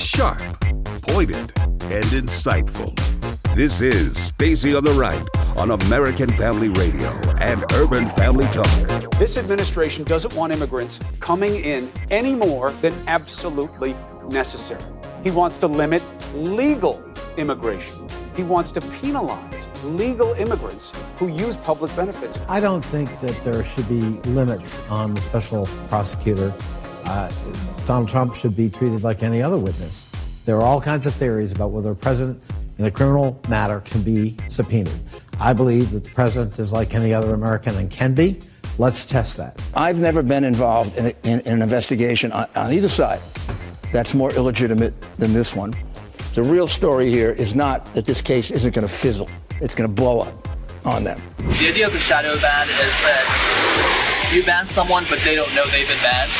[0.00, 0.40] sharp,
[1.02, 1.52] pointed,
[1.90, 2.94] and insightful.
[3.54, 5.22] This is Stacy on the Right
[5.58, 9.10] on American Family Radio and Urban Family Talk.
[9.18, 13.94] This administration doesn't want immigrants coming in any more than absolutely
[14.30, 14.82] necessary.
[15.22, 16.02] He wants to limit
[16.34, 17.04] legal
[17.36, 18.08] immigration.
[18.34, 22.40] He wants to penalize legal immigrants who use public benefits.
[22.48, 26.54] I don't think that there should be limits on the special prosecutor.
[27.10, 27.28] Uh,
[27.88, 30.12] Donald Trump should be treated like any other witness.
[30.46, 32.40] There are all kinds of theories about whether a president
[32.78, 34.94] in a criminal matter can be subpoenaed.
[35.40, 38.38] I believe that the president is like any other American and can be.
[38.78, 39.60] Let's test that.
[39.74, 43.18] I've never been involved in, in, in an investigation on, on either side
[43.92, 45.74] that's more illegitimate than this one.
[46.36, 49.28] The real story here is not that this case isn't going to fizzle.
[49.60, 50.46] It's going to blow up
[50.86, 51.20] on them.
[51.38, 55.66] The idea of the shadow ban is that you ban someone, but they don't know
[55.66, 56.30] they've been banned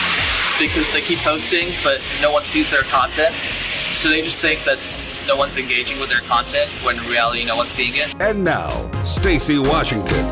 [0.68, 3.34] because they keep posting, but no one sees their content.
[3.96, 4.78] So they just think that
[5.26, 8.14] no one's engaging with their content when in reality no one's seeing it.
[8.20, 8.68] And now,
[9.02, 10.26] Stacy Washington.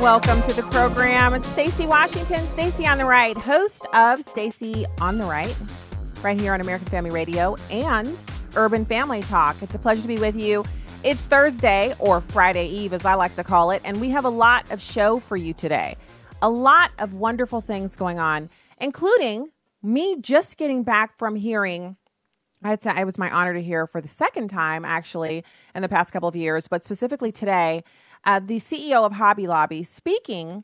[0.00, 1.34] Welcome to the program.
[1.34, 5.56] It's Stacy Washington, Stacy on the Right, host of Stacy on the Right
[6.22, 8.20] right here on American Family Radio and
[8.56, 9.62] Urban Family Talk.
[9.62, 10.64] It's a pleasure to be with you.
[11.04, 14.30] It's Thursday, or Friday Eve, as I like to call it, and we have a
[14.30, 15.96] lot of show for you today.
[16.46, 19.48] A lot of wonderful things going on, including
[19.82, 21.96] me just getting back from hearing.
[22.64, 25.42] It was my honor to hear for the second time, actually,
[25.74, 27.82] in the past couple of years, but specifically today,
[28.22, 30.62] uh, the CEO of Hobby Lobby speaking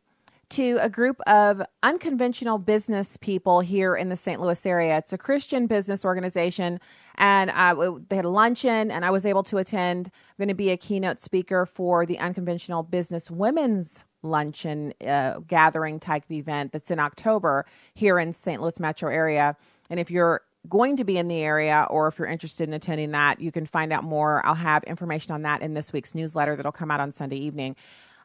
[0.51, 4.41] to a group of unconventional business people here in the St.
[4.41, 4.99] Louis area.
[4.99, 6.79] It's a Christian business organization,
[7.17, 10.13] and uh, they had a luncheon, and I was able to attend.
[10.15, 16.01] I'm going to be a keynote speaker for the Unconventional Business Women's Luncheon uh, gathering
[16.01, 18.61] type event that's in October here in St.
[18.61, 19.57] Louis metro area.
[19.91, 23.11] And if you're going to be in the area or if you're interested in attending
[23.11, 24.45] that, you can find out more.
[24.47, 27.77] I'll have information on that in this week's newsletter that'll come out on Sunday evening.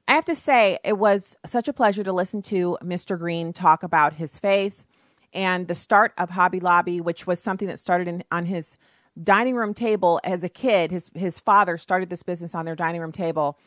[0.08, 3.18] I have to say, it was such a pleasure to listen to Mr.
[3.18, 4.86] Green talk about his faith
[5.34, 8.78] and the start of Hobby Lobby, which was something that started in, on his
[9.22, 10.92] dining room table as a kid.
[10.92, 13.58] His his father started this business on their dining room table.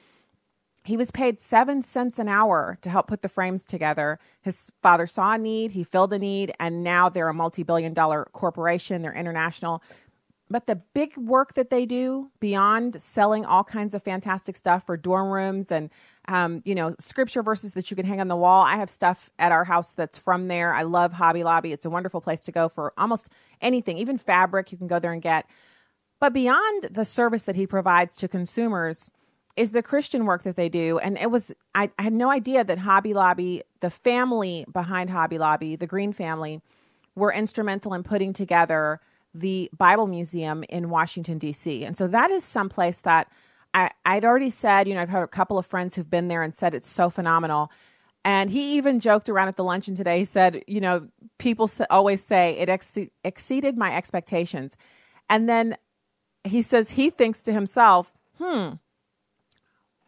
[0.84, 4.18] He was paid seven cents an hour to help put the frames together.
[4.41, 7.92] His father saw a need, he filled a need, and now they're a multi billion
[7.92, 9.02] dollar corporation.
[9.02, 9.82] They're international.
[10.52, 14.96] But the big work that they do beyond selling all kinds of fantastic stuff for
[14.96, 15.90] dorm rooms and
[16.28, 18.62] um, you know, scripture verses that you can hang on the wall.
[18.64, 20.74] I have stuff at our house that's from there.
[20.74, 21.72] I love Hobby Lobby.
[21.72, 23.28] It's a wonderful place to go for almost
[23.60, 25.46] anything, even fabric you can go there and get.
[26.20, 29.10] But beyond the service that he provides to consumers
[29.56, 30.99] is the Christian work that they do.
[30.99, 35.38] And it was, I, I had no idea that Hobby Lobby, the family behind Hobby
[35.38, 36.61] Lobby, the Green family,
[37.15, 39.00] were instrumental in putting together
[39.34, 41.84] the Bible Museum in Washington, D.C.
[41.84, 43.33] And so that is someplace that
[43.75, 46.43] I, I'd already said, you know, I've had a couple of friends who've been there
[46.43, 47.71] and said it's so phenomenal.
[48.25, 50.19] And he even joked around at the luncheon today.
[50.19, 54.77] He said, you know, people always say it ex- exceeded my expectations.
[55.28, 55.77] And then
[56.44, 58.72] he says he thinks to himself, hmm,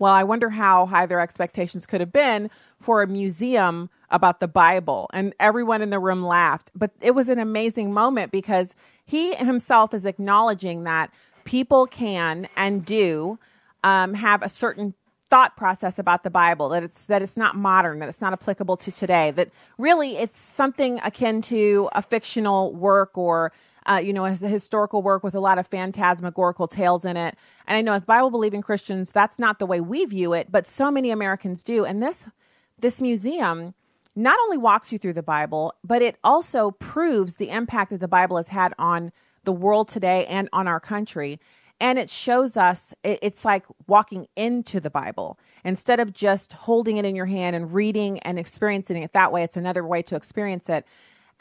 [0.02, 4.48] well, I wonder how high their expectations could have been for a museum about the
[4.48, 5.08] Bible.
[5.12, 6.72] And everyone in the room laughed.
[6.74, 8.74] But it was an amazing moment because
[9.04, 11.12] he himself is acknowledging that
[11.44, 13.38] people can and do
[13.84, 14.94] um, have a certain
[15.30, 18.76] thought process about the Bible that it's that it's not modern, that it's not applicable
[18.78, 23.52] to today, that really it's something akin to a fictional work or
[23.86, 27.36] uh, you know, a historical work with a lot of phantasmagorical tales in it.
[27.66, 30.66] And I know as Bible believing Christians, that's not the way we view it, but
[30.66, 31.84] so many Americans do.
[31.84, 32.28] And this
[32.78, 33.74] this museum
[34.14, 38.08] not only walks you through the Bible, but it also proves the impact that the
[38.08, 39.12] Bible has had on
[39.44, 41.40] the world today and on our country
[41.82, 47.04] and it shows us it's like walking into the bible instead of just holding it
[47.04, 50.68] in your hand and reading and experiencing it that way it's another way to experience
[50.68, 50.86] it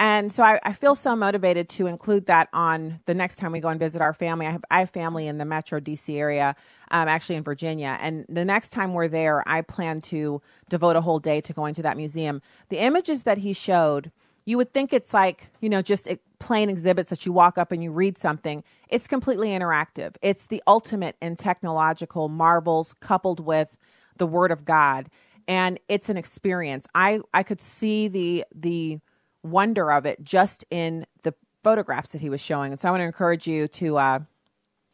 [0.02, 3.60] and so I, I, feel so motivated to include that on the next time we
[3.60, 4.48] go and visit our family.
[4.48, 6.56] I have, I have family in the Metro DC area,
[6.90, 8.00] um, actually in Virginia.
[8.02, 11.76] And the next time we're there, I plan to devote a whole day to going
[11.76, 12.42] to that museum.
[12.70, 14.12] The images that he showed,
[14.44, 16.08] you would think it's like, you know, just
[16.40, 18.64] plain exhibits that you walk up and you read something.
[18.90, 20.16] It's completely interactive.
[20.24, 23.78] It's the ultimate in technological marvels coupled with
[24.18, 25.12] the word of God.
[25.48, 26.88] And it's an experience.
[26.96, 29.00] I, I could see the the
[29.44, 31.34] wonder of it just in the
[31.64, 32.72] photographs that he was showing.
[32.72, 34.20] And so I want to encourage you to uh,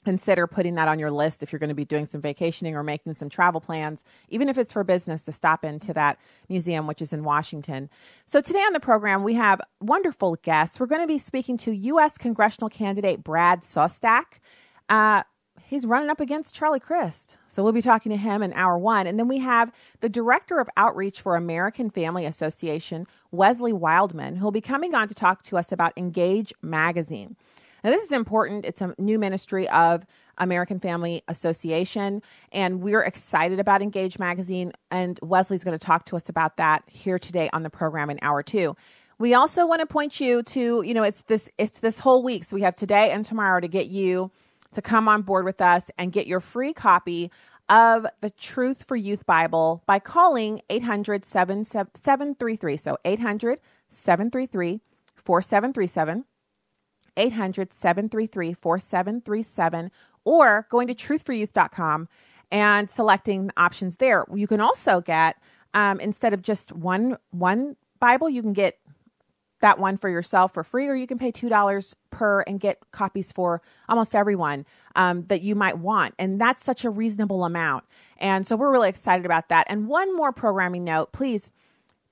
[0.07, 2.83] consider putting that on your list if you're going to be doing some vacationing or
[2.83, 6.17] making some travel plans, even if it's for business, to stop into that
[6.47, 7.89] museum, which is in Washington.
[8.25, 10.79] So, today on the program, we have wonderful guests.
[10.79, 12.17] We're going to be speaking to U.S.
[12.17, 14.39] congressional candidate Brad Sostack.
[14.87, 15.23] Uh,
[15.67, 17.37] he's running up against Charlie Crist.
[17.47, 19.05] So, we'll be talking to him in hour one.
[19.05, 24.51] And then we have the director of outreach for American Family Association, Wesley Wildman, who'll
[24.51, 27.35] be coming on to talk to us about Engage Magazine.
[27.83, 28.65] Now, this is important.
[28.65, 30.05] It's a new ministry of
[30.37, 32.21] American Family Association,
[32.51, 34.71] and we're excited about Engage Magazine.
[34.91, 38.19] And Wesley's going to talk to us about that here today on the program in
[38.21, 38.75] hour two.
[39.19, 42.43] We also want to point you to, you know, it's this it's this whole week.
[42.43, 44.31] So we have today and tomorrow to get you
[44.73, 47.31] to come on board with us and get your free copy
[47.69, 52.77] of the Truth for Youth Bible by calling 800 733.
[52.77, 53.59] So 800
[53.89, 54.81] 733
[55.15, 56.25] 4737.
[57.17, 59.91] 800 733 4737
[60.23, 62.07] or going to truthforyouth.com
[62.51, 64.25] and selecting options there.
[64.33, 65.37] You can also get,
[65.73, 68.77] um, instead of just one, one Bible, you can get
[69.59, 73.31] that one for yourself for free, or you can pay $2 per and get copies
[73.31, 74.65] for almost everyone
[74.95, 76.13] um, that you might want.
[76.19, 77.85] And that's such a reasonable amount.
[78.17, 79.65] And so we're really excited about that.
[79.69, 81.51] And one more programming note please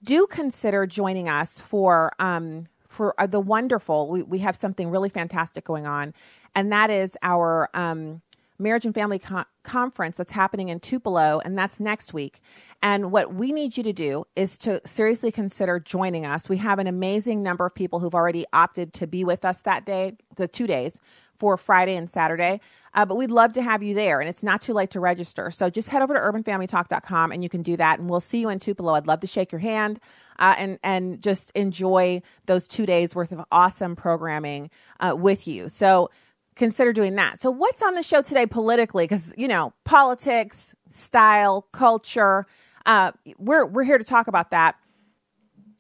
[0.04, 4.08] do consider joining us for um, for uh, the wonderful.
[4.08, 6.14] We, we have something really fantastic going on,
[6.54, 8.22] and that is our um,
[8.58, 12.40] marriage and family con- conference that's happening in Tupelo, and that's next week.
[12.86, 16.48] And what we need you to do is to seriously consider joining us.
[16.48, 19.88] We have an amazing number of people who've already opted to be with us that
[19.88, 21.00] day, the two days
[21.36, 22.62] for Friday and Saturday.
[22.94, 25.50] Uh, but we'd love to have you there, and it's not too late to register.
[25.50, 28.50] So just head over to urbanfamilytalk.com and you can do that, and we'll see you
[28.50, 28.94] in Tupelo.
[28.94, 30.00] I'd love to shake your hand
[30.38, 35.70] uh, and and just enjoy those two days worth of awesome programming uh, with you.
[35.70, 36.12] So
[36.56, 37.42] consider doing that.
[37.42, 39.06] So what's on the show today politically?
[39.06, 42.46] Because you know politics, style, culture.
[42.86, 44.76] Uh, we're we're here to talk about that.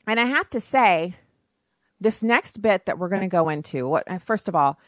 [0.07, 1.15] And I have to say,
[1.99, 3.87] this next bit that we're going to go into.
[3.87, 4.79] What first of all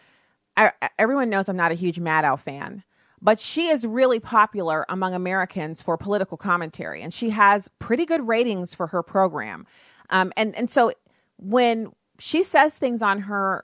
[0.55, 2.83] I, everyone knows I'm not a huge Maddow fan,
[3.21, 8.27] but she is really popular among Americans for political commentary, and she has pretty good
[8.27, 9.65] ratings for her program.
[10.09, 10.91] Um, and and so
[11.37, 13.63] when she says things on her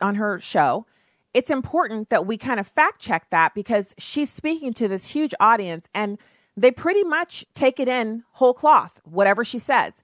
[0.00, 0.86] on her show,
[1.32, 5.34] it's important that we kind of fact check that because she's speaking to this huge
[5.40, 6.18] audience, and
[6.56, 10.02] they pretty much take it in whole cloth, whatever she says.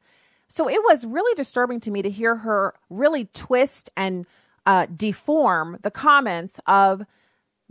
[0.49, 4.27] So it was really disturbing to me to hear her really twist and
[4.65, 7.03] uh, deform the comments of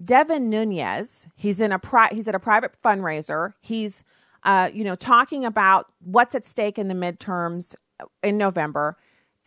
[0.03, 1.27] Devin Nunes.
[1.35, 3.53] He's in a pri- he's at a private fundraiser.
[3.62, 4.03] He's
[4.44, 7.75] uh, you know talking about what's at stake in the midterms
[8.21, 8.95] in November.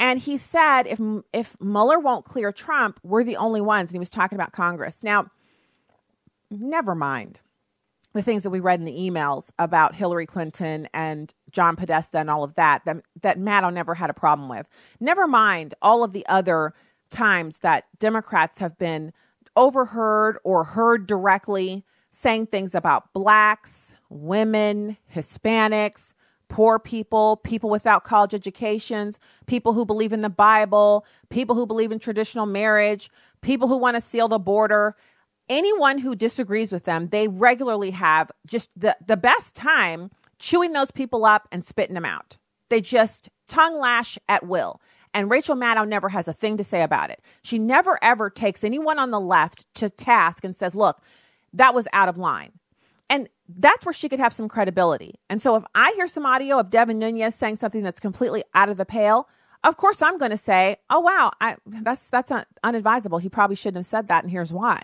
[0.00, 0.99] And he said if
[1.33, 3.91] if Mueller won't clear Trump, we're the only ones.
[3.91, 5.05] And he was talking about Congress.
[5.05, 5.31] Now,
[6.50, 7.41] never mind
[8.12, 12.29] the things that we read in the emails about Hillary Clinton and John Podesta and
[12.29, 14.67] all of that, that, that Maddow never had a problem with.
[14.99, 16.75] Never mind all of the other
[17.11, 19.12] times that Democrats have been
[19.57, 26.15] overheard or heard directly saying things about blacks, women, Hispanics,
[26.49, 31.93] poor people, people without college educations, people who believe in the Bible, people who believe
[31.93, 33.09] in traditional marriage,
[33.41, 34.97] people who want to seal the border.
[35.50, 40.93] Anyone who disagrees with them, they regularly have just the, the best time chewing those
[40.93, 42.38] people up and spitting them out.
[42.69, 44.80] They just tongue lash at will.
[45.12, 47.21] And Rachel Maddow never has a thing to say about it.
[47.42, 51.02] She never ever takes anyone on the left to task and says, look,
[51.52, 52.52] that was out of line.
[53.09, 55.16] And that's where she could have some credibility.
[55.28, 58.69] And so if I hear some audio of Devin Nunes saying something that's completely out
[58.69, 59.28] of the pale,
[59.64, 63.19] of course I'm going to say, "Oh wow, I, that's that's un- unadvisable.
[63.19, 64.80] He probably shouldn't have said that, and here's why."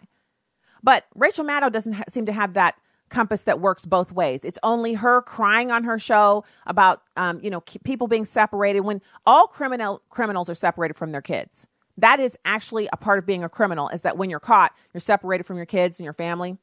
[0.83, 2.77] But Rachel Maddow doesn't ha- seem to have that
[3.09, 4.45] compass that works both ways.
[4.45, 9.01] It's only her crying on her show about, um, you know, people being separated when
[9.25, 11.67] all criminal criminals are separated from their kids.
[11.97, 13.89] That is actually a part of being a criminal.
[13.89, 16.59] Is that when you're caught, you're separated from your kids and your family,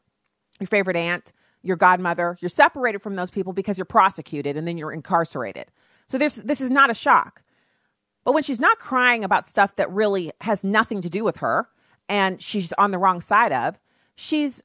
[0.60, 1.32] your favorite aunt,
[1.64, 2.38] your godmother.
[2.42, 5.72] You're separated from those people because you're prosecuted and then you're incarcerated.
[6.08, 7.42] So this this is not a shock.
[8.26, 11.68] But when she's not crying about stuff that really has nothing to do with her
[12.08, 13.80] and she's on the wrong side of,
[14.16, 14.62] she's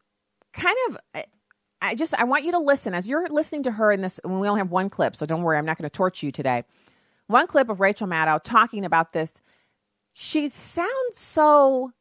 [0.52, 1.24] kind of
[1.80, 4.18] I just I want you to listen as you're listening to her in this.
[4.24, 5.58] We only have one clip, so don't worry.
[5.58, 6.64] I'm not going to torture you today.
[7.28, 9.40] One clip of Rachel Maddow talking about this.
[10.12, 11.92] She sounds so.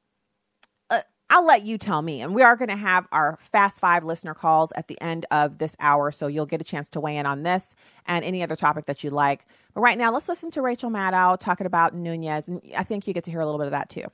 [0.90, 2.22] Uh, I'll let you tell me.
[2.22, 5.60] And we are going to have our Fast Five listener calls at the end of
[5.60, 7.76] this hour, so you'll get a chance to weigh in on this
[8.08, 9.46] and any other topic that you like.
[9.76, 13.14] But right now, let's listen to Rachel Maddow talking about Nunes, and I think you
[13.14, 14.06] get to hear a little bit of that too.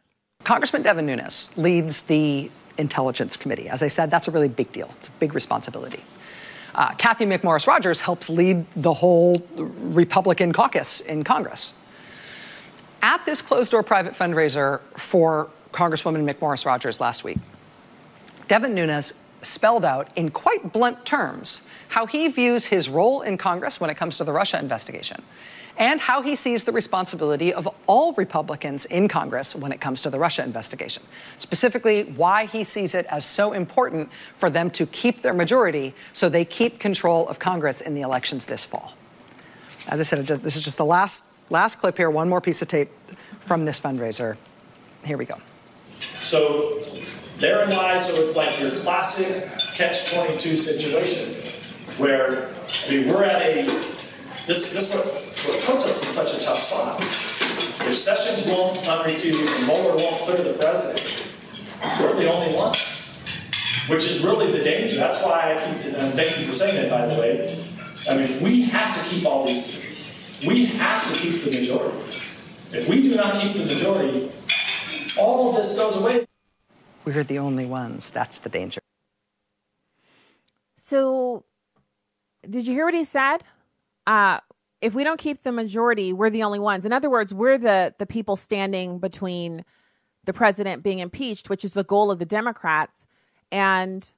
[0.43, 3.69] Congressman Devin Nunes leads the Intelligence Committee.
[3.69, 4.89] As I said, that's a really big deal.
[4.97, 6.03] It's a big responsibility.
[6.75, 11.73] Uh, Cathy McMorris Rodgers helps lead the whole Republican caucus in Congress.
[13.01, 17.37] At this closed door private fundraiser for Congresswoman McMorris Rodgers last week,
[18.47, 19.13] Devin Nunes
[19.43, 23.95] spelled out in quite blunt terms how he views his role in Congress when it
[23.95, 25.21] comes to the Russia investigation
[25.77, 30.09] and how he sees the responsibility of all Republicans in Congress when it comes to
[30.09, 31.03] the Russia investigation.
[31.39, 36.29] Specifically, why he sees it as so important for them to keep their majority so
[36.29, 38.93] they keep control of Congress in the elections this fall.
[39.87, 42.67] As I said, this is just the last, last clip here, one more piece of
[42.67, 42.89] tape
[43.39, 44.37] from this fundraiser.
[45.03, 45.39] Here we go.
[45.99, 46.79] So
[47.37, 49.43] therein lies, so it's like your classic
[49.75, 51.33] catch 22 situation
[51.97, 52.47] where
[52.87, 53.65] I mean, we're at a,
[54.45, 56.99] this, this what, what puts us in such a tough spot.
[57.87, 61.33] If Sessions won't unrecuse and Mueller won't clear the president,
[61.99, 62.99] we're the only ones.
[63.87, 64.95] Which is really the danger.
[64.95, 67.49] That's why I keep, and thank you for saying it, by the way.
[68.09, 70.45] I mean, we have to keep all these seats.
[70.45, 71.97] We have to keep the majority.
[72.71, 74.31] If we do not keep the majority,
[75.19, 76.25] all of this goes away.
[77.05, 78.11] We're the only ones.
[78.11, 78.81] That's the danger.
[80.77, 81.43] So,
[82.49, 83.43] did you hear what he said?
[84.05, 84.39] Uh,
[84.81, 86.85] if we don't keep the majority, we're the only ones.
[86.85, 89.63] In other words, we're the the people standing between
[90.25, 93.05] the president being impeached, which is the goal of the Democrats,
[93.51, 94.11] and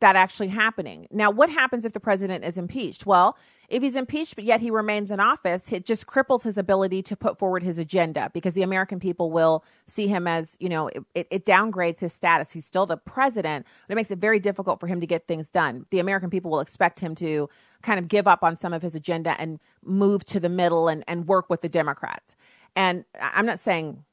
[0.00, 1.08] that actually happening.
[1.10, 3.06] Now, what happens if the president is impeached?
[3.06, 3.36] Well,
[3.68, 7.16] if he's impeached, but yet he remains in office, it just cripples his ability to
[7.16, 11.26] put forward his agenda because the American people will see him as, you know, it,
[11.30, 12.52] it downgrades his status.
[12.52, 15.50] He's still the president, but it makes it very difficult for him to get things
[15.50, 15.84] done.
[15.90, 17.50] The American people will expect him to
[17.82, 21.04] kind of give up on some of his agenda and move to the middle and,
[21.06, 22.36] and work with the Democrats.
[22.74, 24.04] And I'm not saying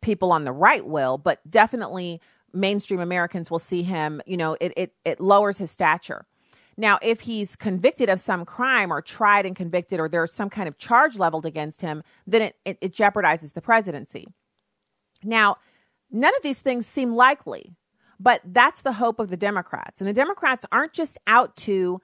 [0.00, 2.20] people on the right will, but definitely
[2.52, 6.26] mainstream Americans will see him, you know, it, it, it lowers his stature.
[6.76, 10.68] Now, if he's convicted of some crime or tried and convicted, or there's some kind
[10.68, 14.26] of charge leveled against him, then it, it, it jeopardizes the presidency.
[15.24, 15.56] Now,
[16.10, 17.74] none of these things seem likely,
[18.20, 20.00] but that's the hope of the Democrats.
[20.00, 22.00] And the Democrats aren't just out to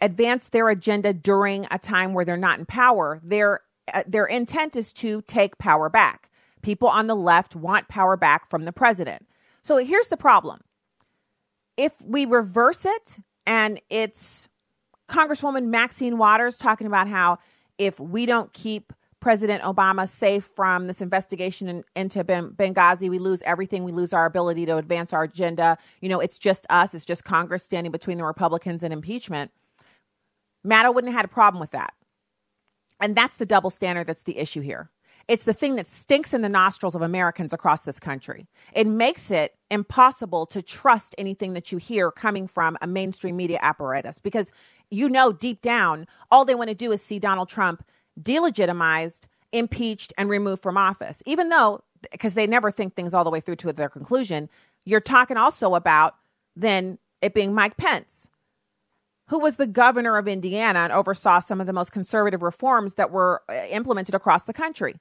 [0.00, 3.20] advance their agenda during a time where they're not in power.
[3.22, 3.60] Their
[3.92, 6.30] uh, their intent is to take power back.
[6.62, 9.26] People on the left want power back from the president.
[9.62, 10.60] So here's the problem.
[11.76, 13.18] If we reverse it
[13.50, 14.48] and it's
[15.08, 17.38] Congresswoman Maxine Waters talking about how
[17.78, 23.42] if we don't keep President Obama safe from this investigation in, into Benghazi, we lose
[23.42, 23.82] everything.
[23.82, 25.78] We lose our ability to advance our agenda.
[26.00, 29.50] You know, it's just us, it's just Congress standing between the Republicans and impeachment.
[30.64, 31.92] Maddow wouldn't have had a problem with that.
[33.00, 34.90] And that's the double standard that's the issue here.
[35.26, 38.46] It's the thing that stinks in the nostrils of Americans across this country.
[38.72, 43.58] It makes it impossible to trust anything that you hear coming from a mainstream media
[43.62, 44.52] apparatus because
[44.90, 47.84] you know deep down all they want to do is see Donald Trump
[48.20, 51.22] delegitimized, impeached, and removed from office.
[51.26, 54.48] Even though, because they never think things all the way through to their conclusion,
[54.84, 56.16] you're talking also about
[56.56, 58.28] then it being Mike Pence
[59.30, 63.12] who was the governor of Indiana and oversaw some of the most conservative reforms that
[63.12, 64.96] were uh, implemented across the country.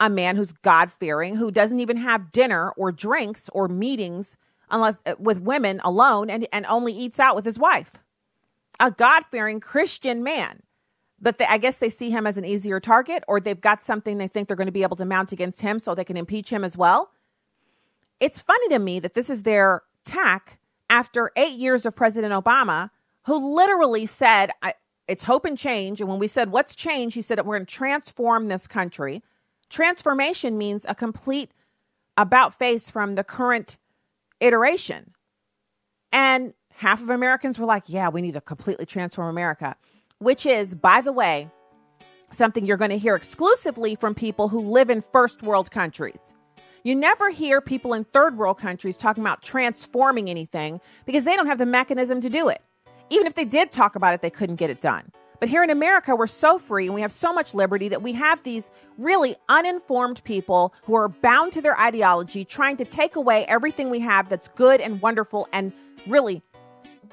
[0.00, 4.36] A man who's God fearing, who doesn't even have dinner or drinks or meetings
[4.70, 7.98] unless uh, with women alone and, and only eats out with his wife.
[8.80, 10.62] A God fearing Christian man.
[11.20, 14.18] But they, I guess they see him as an easier target, or they've got something
[14.18, 16.50] they think they're going to be able to mount against him so they can impeach
[16.50, 17.12] him as well.
[18.18, 20.58] It's funny to me that this is their tack
[20.90, 22.90] after eight years of President Obama
[23.26, 24.50] who literally said,
[25.06, 26.00] It's hope and change.
[26.00, 27.14] And when we said, What's change?
[27.14, 29.22] He said, We're going to transform this country.
[29.72, 31.50] Transformation means a complete
[32.18, 33.78] about face from the current
[34.38, 35.14] iteration.
[36.12, 39.76] And half of Americans were like, Yeah, we need to completely transform America,
[40.18, 41.50] which is, by the way,
[42.30, 46.34] something you're going to hear exclusively from people who live in first world countries.
[46.84, 51.46] You never hear people in third world countries talking about transforming anything because they don't
[51.46, 52.60] have the mechanism to do it.
[53.08, 55.12] Even if they did talk about it, they couldn't get it done.
[55.42, 58.12] But here in America, we're so free and we have so much liberty that we
[58.12, 63.44] have these really uninformed people who are bound to their ideology, trying to take away
[63.46, 65.72] everything we have that's good and wonderful and
[66.06, 66.42] really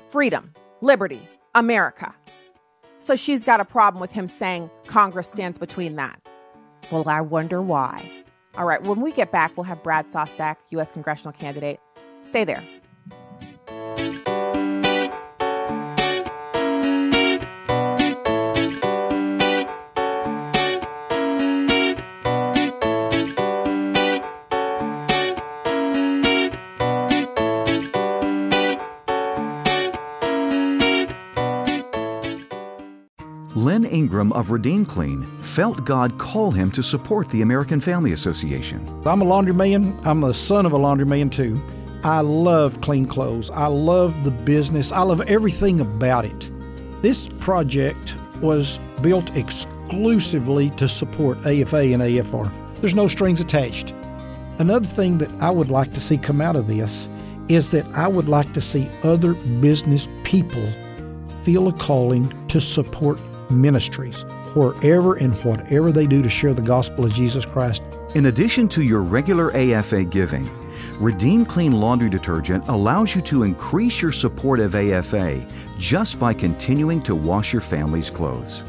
[0.10, 2.14] freedom, liberty, America.
[3.00, 6.22] So she's got a problem with him saying Congress stands between that.
[6.92, 8.12] Well, I wonder why.
[8.54, 10.92] All right, when we get back, we'll have Brad Sostack, U.S.
[10.92, 11.80] congressional candidate.
[12.22, 12.64] Stay there.
[34.20, 38.86] Ingram of Redeem Clean felt God call him to support the American Family Association.
[39.06, 40.06] I'm a laundryman.
[40.06, 41.58] I'm the son of a laundryman, too.
[42.04, 43.50] I love clean clothes.
[43.50, 44.92] I love the business.
[44.92, 46.52] I love everything about it.
[47.02, 52.52] This project was built exclusively to support AFA and AFR.
[52.82, 53.92] There's no strings attached.
[54.58, 57.08] Another thing that I would like to see come out of this
[57.48, 60.68] is that I would like to see other business people
[61.42, 63.18] feel a calling to support
[63.50, 67.84] ministries wherever and whatever they do to share the gospel of Jesus Christ.
[68.16, 70.50] In addition to your regular AFA giving,
[71.00, 75.46] Redeem Clean Laundry Detergent allows you to increase your support of AFA
[75.78, 78.64] just by continuing to wash your family's clothes.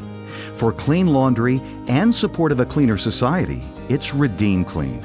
[0.55, 5.03] For clean laundry and support of a cleaner society, it's Redeem Clean.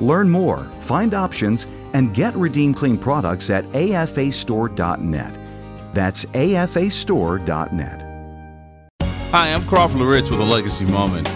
[0.00, 5.38] Learn more, find options, and get Redeem Clean products at afastore.net.
[5.94, 8.03] That's afastore.net.
[9.36, 11.26] Hi, I'm Crawford Loritts with a legacy moment.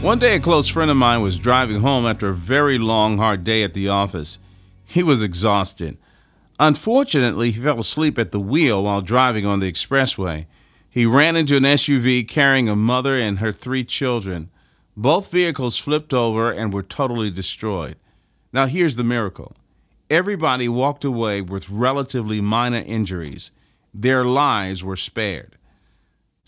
[0.00, 3.42] One day, a close friend of mine was driving home after a very long, hard
[3.42, 4.38] day at the office.
[4.84, 5.98] He was exhausted.
[6.60, 10.46] Unfortunately, he fell asleep at the wheel while driving on the expressway.
[10.88, 14.48] He ran into an SUV carrying a mother and her three children.
[14.96, 17.96] Both vehicles flipped over and were totally destroyed.
[18.52, 19.56] Now, here's the miracle
[20.08, 23.50] everybody walked away with relatively minor injuries.
[23.92, 25.57] Their lives were spared.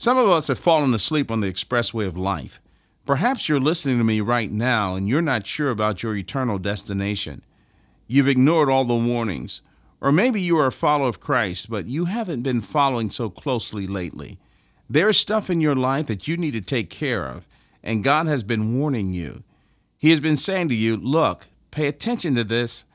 [0.00, 2.62] Some of us have fallen asleep on the expressway of life.
[3.04, 7.42] Perhaps you're listening to me right now and you're not sure about your eternal destination.
[8.07, 9.61] You've ignored all the warnings.
[10.00, 13.87] Or maybe you are a follower of Christ, but you haven't been following so closely
[13.87, 14.38] lately.
[14.88, 17.47] There's stuff in your life that you need to take care of,
[17.83, 19.42] and God has been warning you.
[19.99, 22.87] He has been saying to you, Look, pay attention to this.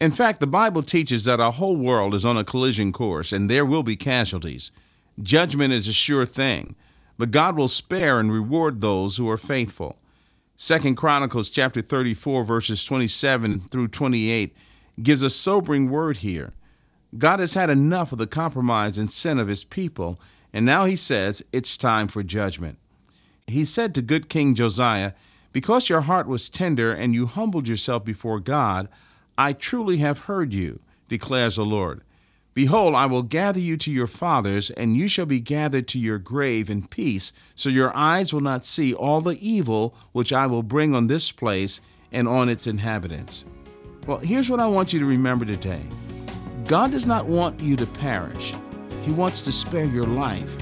[0.00, 3.48] In fact, the Bible teaches that our whole world is on a collision course, and
[3.48, 4.72] there will be casualties.
[5.20, 6.74] Judgment is a sure thing,
[7.18, 9.98] but God will spare and reward those who are faithful.
[10.56, 14.54] Second Chronicles chapter 34 verses 27 through 28
[15.02, 16.52] gives a sobering word here.
[17.18, 20.18] God has had enough of the compromise and sin of his people,
[20.52, 22.78] and now he says it's time for judgment.
[23.46, 25.12] He said to good King Josiah,
[25.52, 28.88] Because your heart was tender and you humbled yourself before God,
[29.36, 32.02] I truly have heard you, declares the Lord.
[32.54, 36.18] Behold, I will gather you to your fathers, and you shall be gathered to your
[36.18, 40.62] grave in peace, so your eyes will not see all the evil which I will
[40.62, 41.80] bring on this place
[42.12, 43.44] and on its inhabitants.
[44.06, 45.82] Well, here's what I want you to remember today
[46.66, 48.54] God does not want you to perish,
[49.02, 50.58] He wants to spare your life.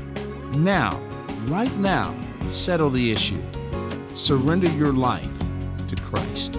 [0.54, 1.00] Now,
[1.46, 2.14] right now,
[2.48, 3.42] settle the issue.
[4.12, 5.38] Surrender your life
[5.88, 6.58] to Christ.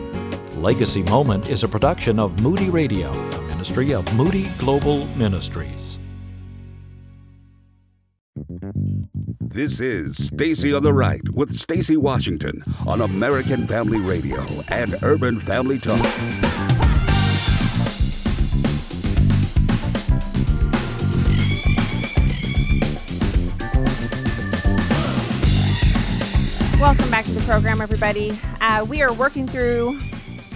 [0.56, 3.12] Legacy Moment is a production of Moody Radio,
[3.62, 6.00] ministry of Moody Global Ministries.
[9.40, 15.38] This is Stacy on the Right with Stacy Washington on American Family Radio and Urban
[15.40, 16.02] Family Talk.
[26.80, 28.32] Welcome back to the program, everybody.
[28.60, 30.00] Uh, we are working through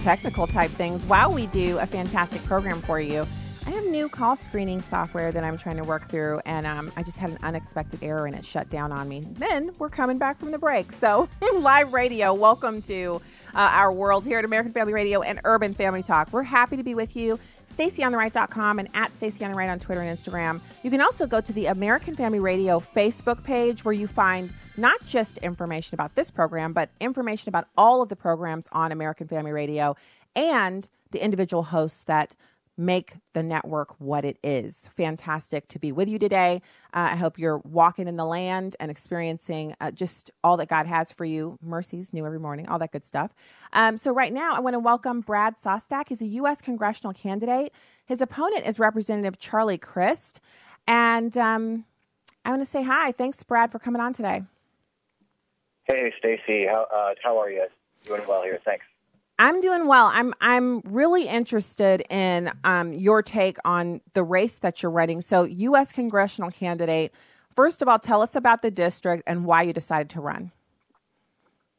[0.06, 3.26] technical type things while we do a fantastic program for you.
[3.66, 7.02] I have new call screening software that I'm trying to work through, and um, I
[7.02, 9.24] just had an unexpected error and it shut down on me.
[9.32, 10.92] Then we're coming back from the break.
[10.92, 13.20] So, live radio, welcome to
[13.52, 16.32] uh, our world here at American Family Radio and Urban Family Talk.
[16.32, 17.40] We're happy to be with you.
[17.66, 20.60] StacyOnTheRight.com and at Stacy on the Right on Twitter and Instagram.
[20.82, 25.04] You can also go to the American Family Radio Facebook page where you find not
[25.04, 29.52] just information about this program, but information about all of the programs on American Family
[29.52, 29.96] Radio
[30.34, 32.36] and the individual hosts that
[32.76, 34.90] make the network what it is.
[34.96, 36.60] Fantastic to be with you today.
[36.92, 40.86] Uh, I hope you're walking in the land and experiencing uh, just all that God
[40.86, 41.58] has for you.
[41.62, 43.34] Mercies new every morning, all that good stuff.
[43.72, 46.08] Um, so, right now, I want to welcome Brad Sostack.
[46.08, 46.60] He's a U.S.
[46.60, 47.72] congressional candidate.
[48.04, 50.40] His opponent is Representative Charlie Crist.
[50.86, 51.84] And um,
[52.44, 53.12] I want to say hi.
[53.12, 54.42] Thanks, Brad, for coming on today.
[55.84, 56.66] Hey, Stacy.
[56.66, 57.66] How, uh, how are you?
[58.04, 58.60] Doing well here.
[58.64, 58.84] Thanks.
[59.38, 60.10] I'm doing well.
[60.12, 65.20] I'm I'm really interested in um, your take on the race that you're running.
[65.20, 65.92] So, U.S.
[65.92, 67.12] congressional candidate.
[67.54, 70.52] First of all, tell us about the district and why you decided to run.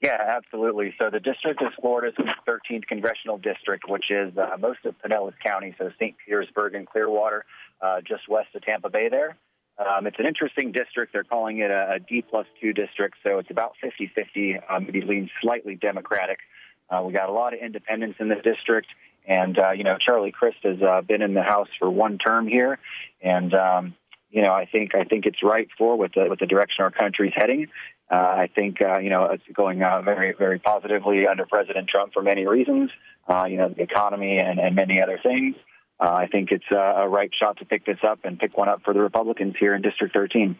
[0.01, 0.93] Yeah, absolutely.
[0.99, 2.13] So the district is Florida's
[2.47, 6.15] 13th congressional district, which is uh, most of Pinellas County, so St.
[6.23, 7.45] Petersburg and Clearwater,
[7.81, 9.37] uh, just west of Tampa Bay there.
[9.79, 11.13] Um, it's an interesting district.
[11.13, 15.01] They're calling it a, D plus two district, so it's about 50 50, um, maybe
[15.01, 16.39] leans slightly Democratic.
[16.89, 18.87] Uh, we got a lot of independents in the district,
[19.27, 22.47] and uh, you know Charlie Crist has uh, been in the House for one term
[22.47, 22.79] here,
[23.21, 23.95] and um,
[24.29, 26.91] you know, I think I think it's right for with the with the direction our
[26.91, 27.67] country's heading.
[28.11, 32.13] Uh, I think uh, you know it's going uh, very very positively under President Trump
[32.13, 32.91] for many reasons.
[33.27, 35.55] Uh, you know, the economy and, and many other things.
[35.99, 38.69] Uh, I think it's uh, a right shot to pick this up and pick one
[38.69, 40.55] up for the Republicans here in District 13.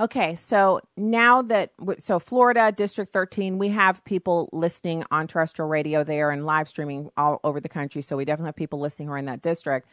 [0.00, 6.02] Okay, so now that so Florida District 13, we have people listening on terrestrial radio
[6.02, 8.00] there and live streaming all over the country.
[8.00, 9.86] So we definitely have people listening who are in that district.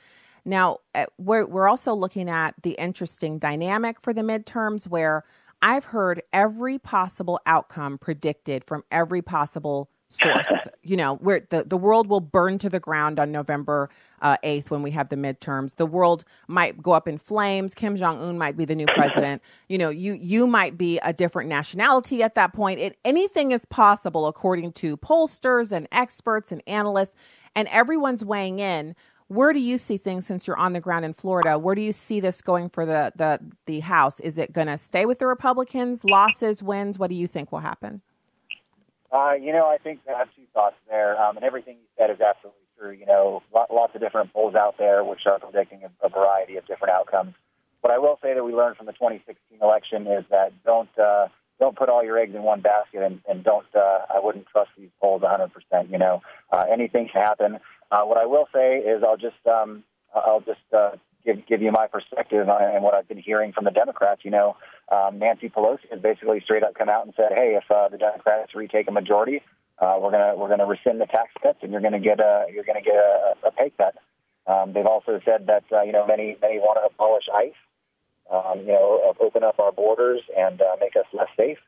[0.46, 5.26] Now eh, we're we're also looking at the interesting dynamic for the midterms where
[5.62, 10.68] I've heard every possible outcome predicted from every possible source.
[10.84, 13.90] you know, where the, the world will burn to the ground on November
[14.22, 15.76] uh, 8th when we have the midterms.
[15.76, 17.76] The world might go up in flames.
[17.76, 19.42] Kim Jong Un might be the new president.
[19.68, 22.80] You know, you you might be a different nationality at that point.
[22.80, 27.16] It, anything is possible according to pollsters and experts and analysts,
[27.56, 28.96] and everyone's weighing in.
[29.30, 31.60] Where do you see things since you're on the ground in Florida?
[31.60, 34.20] Where do you see this going for the the the House?
[34.22, 36.06] Is it going to stay with the Republicans?
[36.06, 36.98] Losses, wins?
[36.98, 38.02] What do you think will happen?
[39.12, 42.10] Uh, you know, I think I have two thoughts there, um, and everything you said
[42.10, 42.92] is absolutely true.
[42.92, 46.68] You know, lots of different polls out there which are predicting a, a variety of
[46.68, 47.34] different outcomes.
[47.82, 51.28] What I will say that we learned from the 2016 election is that don't uh,
[51.60, 54.72] don't put all your eggs in one basket, and, and don't uh, I wouldn't trust
[54.78, 55.90] these polls 100%.
[55.90, 57.60] You know, uh, anything can happen.
[57.90, 60.92] Uh, what I will say is I'll just um, I'll just uh,
[61.28, 64.22] give give you my perspective and what I've been hearing from the Democrats.
[64.24, 64.58] You know,
[64.92, 67.98] um, Nancy Pelosi has basically straight up come out and said, "Hey, if uh, the
[67.98, 69.42] Democrats retake a majority,
[69.80, 72.64] uh, we're gonna we're gonna rescind the tax cuts, and you're gonna get a you're
[72.64, 73.96] gonna get a, a pay cut."
[74.48, 77.60] Um, they've also said that uh, you know many many want to abolish ICE,
[78.32, 81.60] um, you know, open up our borders and uh, make us less safe.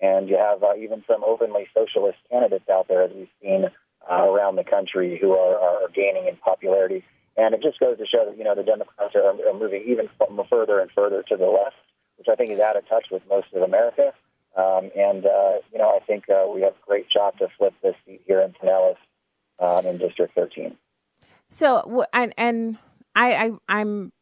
[0.00, 3.64] And you have uh, even some openly socialist candidates out there, as we've seen
[4.08, 7.04] uh, around the country who are, are gaining in popularity.
[7.38, 10.08] And it just goes to show that, you know, the Democrats are, are moving even
[10.50, 11.76] further and further to the left,
[12.16, 14.12] which I think is out of touch with most of America.
[14.56, 17.74] Um, and, uh, you know, I think uh, we have a great shot to flip
[17.80, 18.96] this seat here in Pinellas
[19.60, 20.76] um, in District 13.
[21.48, 22.76] So, and, and
[23.14, 24.12] I, I, I'm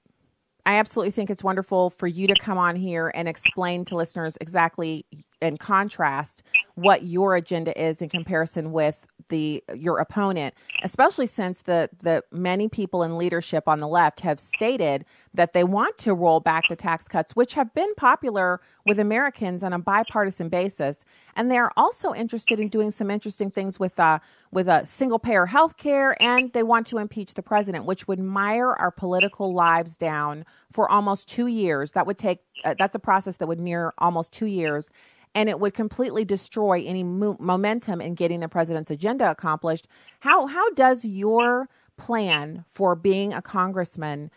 [0.66, 4.37] I absolutely think it's wonderful for you to come on here and explain to listeners
[4.40, 5.07] exactly
[5.40, 6.42] in contrast
[6.74, 12.69] what your agenda is in comparison with the your opponent, especially since the the many
[12.69, 16.77] people in leadership on the left have stated that they want to roll back the
[16.77, 21.73] tax cuts, which have been popular with Americans on a bipartisan basis, and they are
[21.77, 24.19] also interested in doing some interesting things with uh,
[24.51, 28.21] with a single payer health care, and they want to impeach the president, which would
[28.21, 31.93] mire our political lives down for almost two years.
[31.93, 34.91] That would take uh, that's a process that would near almost two years
[35.37, 39.87] and it would completely destroy any mo- momentum in getting the president's agenda accomplished.
[40.20, 41.68] How how does your
[41.99, 44.31] plan for being a congressman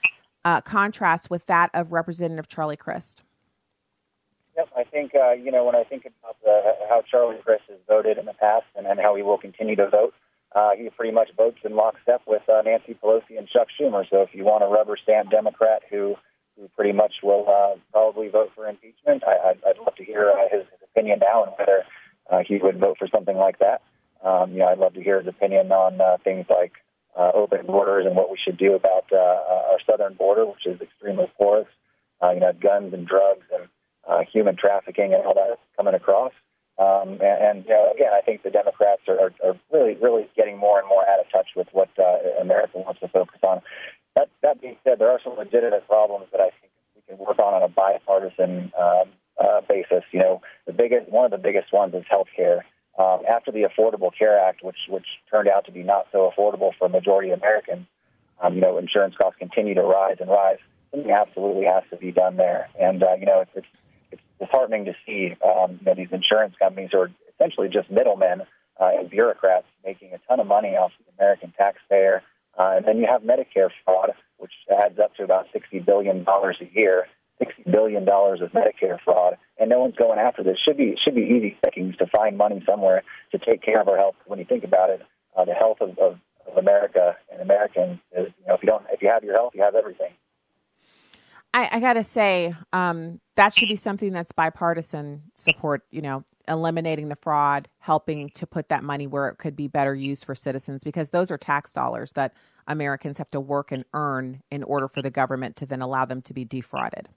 [0.43, 3.23] uh, contrast with that of Representative Charlie Crist?
[4.57, 7.79] Yep, I think uh, you know when I think about the, how Charlie Crist has
[7.87, 10.13] voted in the past and, and how he will continue to vote.
[10.53, 14.03] Uh, he pretty much votes in lockstep with uh, Nancy Pelosi and Chuck Schumer.
[14.09, 16.15] So if you want a rubber stamp Democrat who
[16.59, 20.31] who pretty much will uh, probably vote for impeachment, I, I'd, I'd love to hear
[20.31, 21.83] uh, his, opinion now and whether
[22.31, 23.81] uh, he would vote for something like that.
[24.23, 26.73] Um, you know, I'd love to hear his opinion on uh, things like
[27.17, 30.81] uh, open borders and what we should do about uh, our southern border, which is
[30.81, 31.67] extremely porous.
[32.21, 33.69] Uh, you know, guns and drugs and
[34.09, 36.33] uh, human trafficking and all that coming across.
[36.77, 40.29] Um, and, and you know, again, I think the Democrats are, are, are really, really
[40.35, 43.61] getting more and more out of touch with what uh, America wants to focus on.
[44.19, 47.39] That, that being said, there are some legitimate problems that I think we can work
[47.39, 49.07] on on a bipartisan um,
[49.39, 50.03] uh, basis.
[50.11, 52.65] You know, the biggest one of the biggest ones is health care.
[52.97, 56.71] Um, after the Affordable Care Act, which which turned out to be not so affordable
[56.77, 57.87] for a majority of Americans,
[58.41, 60.57] um, you know, insurance costs continue to rise and rise.
[60.91, 63.67] Something absolutely has to be done there, and uh, you know, it's, it's
[64.11, 68.41] it's disheartening to see um, you know, these insurance companies are essentially just middlemen
[68.81, 72.21] uh, and bureaucrats making a ton of money off the American taxpayer.
[72.59, 76.77] Uh, and then you have Medicare fraud, which adds up to about $60 billion a
[76.77, 77.07] year
[77.39, 80.57] sixty billion dollars of Medicare fraud, and no one's going after this.
[80.63, 83.97] Should be should be easy pickings to find money somewhere to take care of our
[83.97, 84.15] health.
[84.25, 85.01] When you think about it,
[85.35, 88.83] uh, the health of, of, of America and Americans is you know if you don't
[88.91, 90.11] if you have your health, you have everything.
[91.51, 95.83] I, I got to say, um, that should be something that's bipartisan support.
[95.89, 99.93] You know, eliminating the fraud, helping to put that money where it could be better
[99.93, 102.33] used for citizens, because those are tax dollars that
[102.67, 106.21] Americans have to work and earn in order for the government to then allow them
[106.23, 107.09] to be defrauded.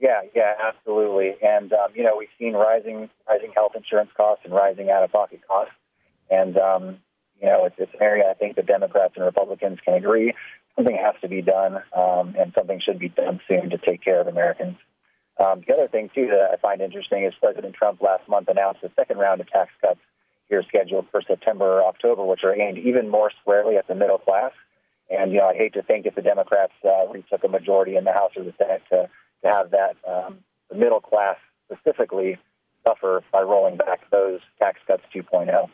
[0.00, 1.34] Yeah, yeah, absolutely.
[1.42, 5.12] And um, you know, we've seen rising rising health insurance costs and rising out of
[5.12, 5.74] pocket costs.
[6.30, 6.98] And um,
[7.40, 10.34] you know, it's, it's an area I think the Democrats and Republicans can agree
[10.76, 14.20] something has to be done, um, and something should be done soon to take care
[14.20, 14.76] of Americans.
[15.38, 18.82] Um, the other thing too that I find interesting is President Trump last month announced
[18.84, 20.00] a second round of tax cuts
[20.48, 24.18] here scheduled for September or October, which are aimed even more squarely at the middle
[24.18, 24.52] class.
[25.10, 28.04] And you know, I hate to think if the Democrats uh, retook a majority in
[28.04, 29.08] the House or the Senate to
[29.42, 30.38] to have that um,
[30.70, 31.36] the middle class
[31.70, 32.38] specifically
[32.86, 35.68] suffer by rolling back those tax cuts 2.0.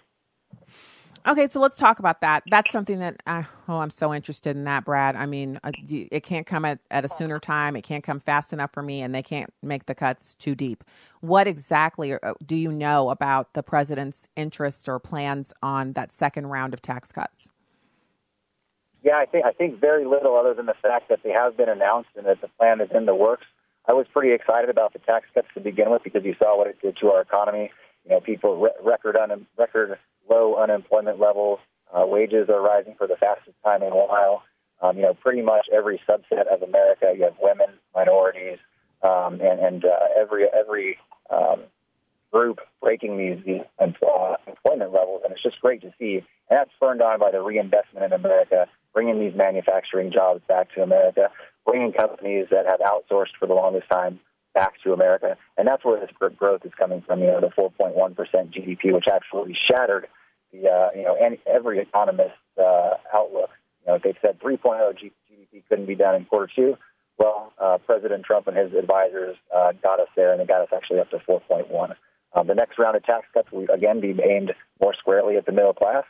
[1.26, 2.44] Okay, so let's talk about that.
[2.50, 5.16] That's something that uh, oh, I'm so interested in that, Brad.
[5.16, 7.76] I mean, uh, it can't come at, at a sooner time.
[7.76, 10.83] It can't come fast enough for me, and they can't make the cuts too deep.
[11.20, 16.46] What exactly uh, do you know about the president's interest or plans on that second
[16.46, 17.48] round of tax cuts?
[19.02, 21.68] Yeah, I think I think very little other than the fact that they have been
[21.68, 23.46] announced and that the plan is in the works.
[23.87, 26.66] I was pretty excited about the tax cuts to begin with because you saw what
[26.66, 27.70] it did to our economy.
[28.04, 29.98] You know, people re- record un- record
[30.31, 31.59] low unemployment levels.
[31.93, 34.43] Uh, wages are rising for the fastest time in a while.
[34.81, 38.59] Um, you know, pretty much every subset of America, you have women, minorities,
[39.03, 40.97] um, and, and uh, every every
[41.31, 41.64] um,
[42.33, 46.25] group breaking these, these empl- employment levels, and it's just great to see.
[46.49, 50.83] And that's spurred on by the reinvestment in America, bringing these manufacturing jobs back to
[50.83, 51.31] America,
[51.66, 54.21] bringing companies that have outsourced for the longest time
[54.55, 57.21] back to America, and that's where this growth is coming from.
[57.21, 60.07] You know, the 4.1% GDP, which actually shattered
[60.52, 63.50] the uh, you know any, every economist's uh, outlook.
[63.86, 64.60] You know, they said 3.0
[64.94, 66.76] GDP couldn't be done in quarter two.
[67.18, 70.68] Well, uh, President Trump and his advisors uh, got us there, and they got us
[70.74, 71.94] actually up to 4.1.
[72.32, 75.52] Um, the next round of tax cuts will again be aimed more squarely at the
[75.52, 76.04] middle class.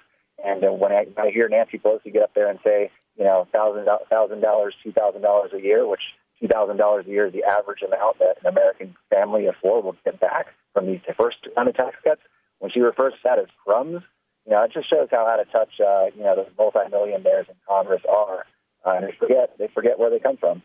[0.45, 3.49] And uh, when I, I hear Nancy Pelosi get up there and say, you know,
[3.53, 6.01] thousand thousand dollars, two thousand dollars a year, which
[6.41, 9.83] two thousand dollars a year is the average amount that an American family of four
[9.83, 12.21] will get back from these first round of tax cuts.
[12.59, 14.03] When she refers to that as crumbs,
[14.51, 17.55] you know, it just shows how out of touch, uh, you know, the multimillionaires in
[17.69, 18.47] Congress are,
[18.85, 20.63] uh, and they forget they forget where they come from.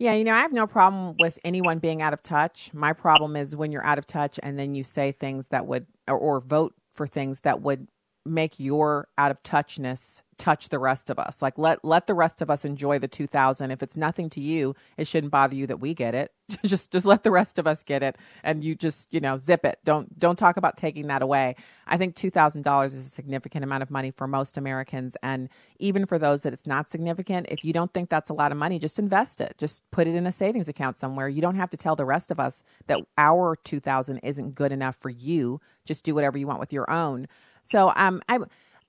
[0.00, 2.74] Yeah, you know, I have no problem with anyone being out of touch.
[2.74, 5.86] My problem is when you're out of touch and then you say things that would,
[6.08, 7.86] or, or vote for things that would
[8.24, 11.42] make your out of touchness touch the rest of us.
[11.42, 13.70] Like let let the rest of us enjoy the 2000.
[13.70, 16.32] If it's nothing to you, it shouldn't bother you that we get it.
[16.64, 19.64] just just let the rest of us get it and you just, you know, zip
[19.66, 19.78] it.
[19.84, 21.56] Don't don't talk about taking that away.
[21.86, 26.18] I think $2000 is a significant amount of money for most Americans and even for
[26.18, 28.98] those that it's not significant, if you don't think that's a lot of money, just
[28.98, 29.56] invest it.
[29.58, 31.28] Just put it in a savings account somewhere.
[31.28, 34.96] You don't have to tell the rest of us that our 2000 isn't good enough
[34.98, 35.60] for you.
[35.84, 37.26] Just do whatever you want with your own.
[37.62, 38.38] So um I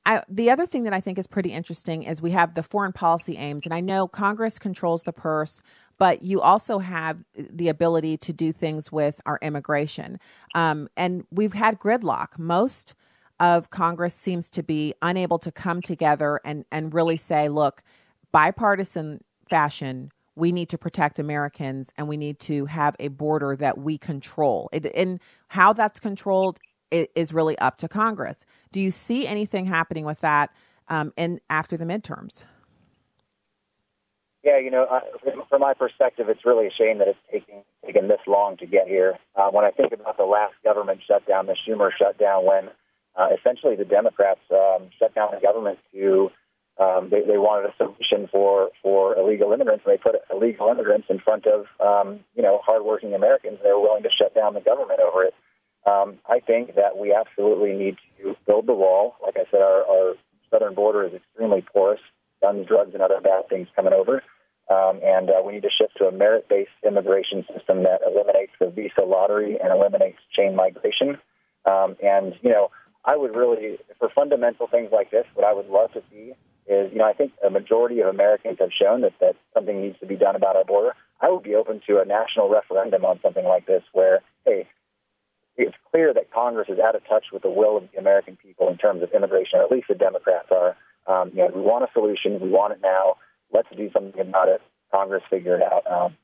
[0.06, 2.92] I, the other thing that I think is pretty interesting is we have the foreign
[2.92, 5.62] policy aims, and I know Congress controls the purse,
[6.00, 10.20] but you also have the ability to do things with our immigration.
[10.56, 12.40] Um, and we've had gridlock.
[12.40, 12.96] Most
[13.40, 17.84] of Congress seems to be unable to come together and, and really say, look,
[18.32, 23.78] bipartisan fashion, we need to protect Americans and we need to have a border that
[23.78, 24.70] we control.
[24.72, 26.60] It, and how that's controlled
[26.92, 28.46] is really up to Congress.
[28.72, 30.52] Do you see anything happening with that
[30.88, 32.46] um, in after the midterms?
[34.44, 34.88] Yeah, you know,
[35.50, 38.88] from my perspective, it's really a shame that it's taking taken this long to get
[38.88, 39.20] here.
[39.36, 42.70] Uh, when I think about the last government shutdown, the Schumer shutdown, when
[43.16, 46.32] uh, essentially the Democrats um, shut down the government to
[46.80, 51.08] um, they, they wanted a solution for for illegal immigrants, and they put illegal immigrants
[51.10, 53.58] in front of um, you know hardworking Americans.
[53.62, 55.36] And they were willing to shut down the government over it.
[55.86, 59.16] Um, I think that we absolutely need to build the wall.
[59.24, 60.14] Like I said, our, our
[60.52, 62.02] southern border is extremely porous,
[62.42, 64.22] guns, drugs, and other bad things coming over.
[64.70, 68.54] Um, and uh, we need to shift to a merit based immigration system that eliminates
[68.60, 71.18] the visa lottery and eliminates chain migration.
[71.66, 72.70] Um, and, you know,
[73.04, 76.34] I would really, for fundamental things like this, what I would love to see
[76.68, 80.00] is, you know, I think a majority of Americans have shown that, that something needs
[80.00, 80.94] to be done about our border.
[81.20, 84.68] I would be open to a national referendum on something like this where, hey,
[85.62, 88.70] it's clear that Congress is out of touch with the will of the American people
[88.70, 90.76] in terms of immigration, or at least the Democrats are.
[91.08, 92.40] Um, you know, we want a solution.
[92.40, 93.16] We want it now.
[93.54, 94.62] Let's do something about it.
[94.92, 95.84] Congress figure it out.
[95.90, 96.16] Um,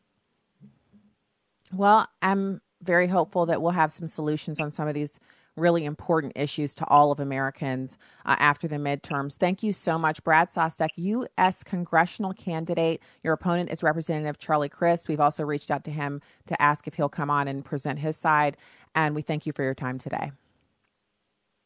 [1.74, 5.20] well, I'm very hopeful that we'll have some solutions on some of these
[5.58, 9.36] really important issues to all of Americans uh, after the midterms.
[9.36, 11.64] Thank you so much, Brad Sostack, U.S.
[11.64, 13.02] congressional candidate.
[13.24, 15.10] Your opponent is Representative Charlie Crist.
[15.10, 18.16] We've also reached out to him to ask if he'll come on and present his
[18.16, 18.56] side.
[18.98, 20.32] And we thank you for your time today.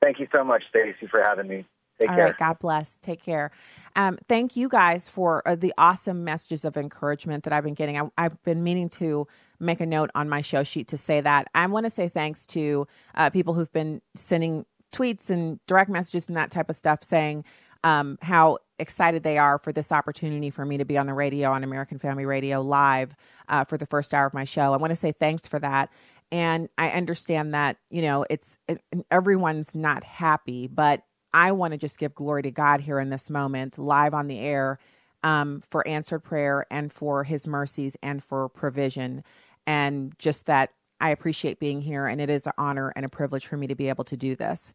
[0.04, 1.66] Thank you so much, Stacy, for having me.
[2.00, 2.26] Take All care.
[2.26, 2.96] right, God bless.
[2.96, 3.52] Take care.
[3.96, 7.98] Um, thank you guys for uh, the awesome messages of encouragement that I've been getting.
[7.98, 9.28] I, I've been meaning to
[9.62, 11.48] make a note on my show sheet to say that.
[11.56, 16.28] I want to say thanks to uh, people who've been sending tweets and direct messages
[16.28, 17.46] and that type of stuff saying,
[17.84, 21.52] um, how excited they are for this opportunity for me to be on the radio
[21.52, 23.16] on American Family Radio live
[23.48, 24.74] uh, for the first hour of my show.
[24.74, 25.90] I want to say thanks for that.
[26.32, 31.78] And I understand that, you know, it's it, everyone's not happy, but I want to
[31.78, 34.80] just give glory to God here in this moment, live on the air,
[35.24, 39.24] um, for answered prayer and for his mercies and for provision.
[39.68, 43.48] And just that I appreciate being here, and it is an honor and a privilege
[43.48, 44.72] for me to be able to do this.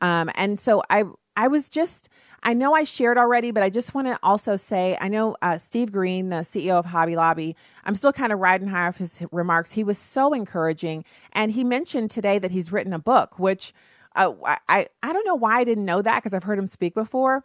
[0.00, 1.04] Um, and so I,
[1.36, 2.08] I was just,
[2.42, 5.58] I know I shared already, but I just want to also say, I know uh,
[5.58, 9.22] Steve Green, the CEO of Hobby Lobby, I'm still kind of riding high off his
[9.30, 9.72] remarks.
[9.72, 13.74] He was so encouraging, and he mentioned today that he's written a book, which
[14.16, 14.32] uh,
[14.68, 17.44] I I don't know why I didn't know that because I've heard him speak before.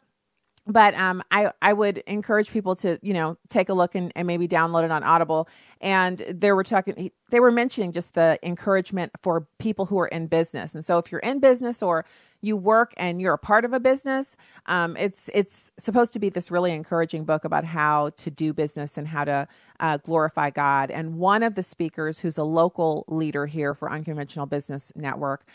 [0.67, 4.25] But um, I I would encourage people to you know take a look and, and
[4.27, 5.47] maybe download it on Audible.
[5.81, 10.27] And they were talking, they were mentioning just the encouragement for people who are in
[10.27, 10.73] business.
[10.73, 12.05] And so if you're in business or
[12.41, 16.29] you work and you're a part of a business, um, it's it's supposed to be
[16.29, 19.47] this really encouraging book about how to do business and how to
[19.79, 20.91] uh, glorify God.
[20.91, 25.45] And one of the speakers, who's a local leader here for Unconventional Business Network,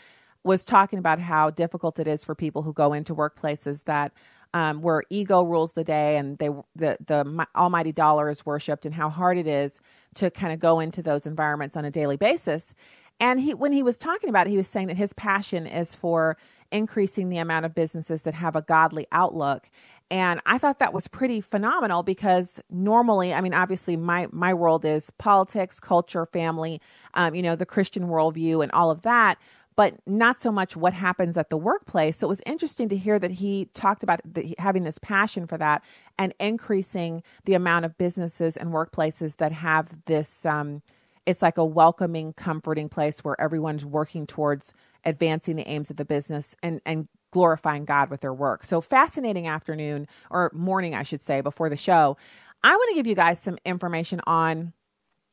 [0.43, 4.11] was talking about how difficult it is for people who go into workplaces that
[4.53, 8.95] um, where ego rules the day and they the the almighty dollar is worshipped and
[8.95, 9.79] how hard it is
[10.15, 12.73] to kind of go into those environments on a daily basis.
[13.19, 15.95] And he when he was talking about it, he was saying that his passion is
[15.95, 16.37] for
[16.71, 19.69] increasing the amount of businesses that have a godly outlook.
[20.09, 24.83] And I thought that was pretty phenomenal because normally, I mean, obviously, my my world
[24.83, 26.81] is politics, culture, family,
[27.13, 29.37] um, you know, the Christian worldview, and all of that
[29.81, 32.17] but not so much what happens at the workplace.
[32.17, 35.57] So it was interesting to hear that he talked about the, having this passion for
[35.57, 35.81] that
[36.19, 40.45] and increasing the amount of businesses and workplaces that have this.
[40.45, 40.83] Um,
[41.25, 46.05] it's like a welcoming, comforting place where everyone's working towards advancing the aims of the
[46.05, 48.63] business and and glorifying God with their work.
[48.63, 52.17] So fascinating afternoon or morning, I should say, before the show.
[52.63, 54.73] I want to give you guys some information on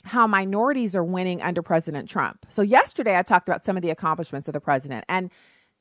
[0.08, 2.46] how minorities are winning under President Trump.
[2.48, 5.30] So yesterday I talked about some of the accomplishments of the president and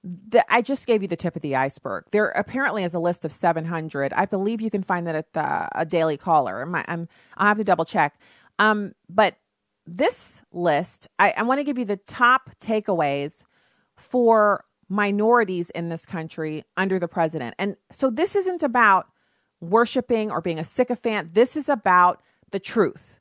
[0.04, 2.06] the, I just gave you the tip of the iceberg.
[2.12, 4.14] There apparently is a list of 700.
[4.14, 6.62] I believe you can find that at the, a Daily Caller.
[6.62, 8.20] I'm, I'll have to double check.
[8.60, 9.38] Um, but
[9.86, 13.44] this list, I, I want to give you the top takeaways
[13.96, 17.56] for minorities in this country under the president.
[17.58, 19.08] And so this isn't about
[19.60, 21.34] worshiping or being a sycophant.
[21.34, 23.17] This is about the truth.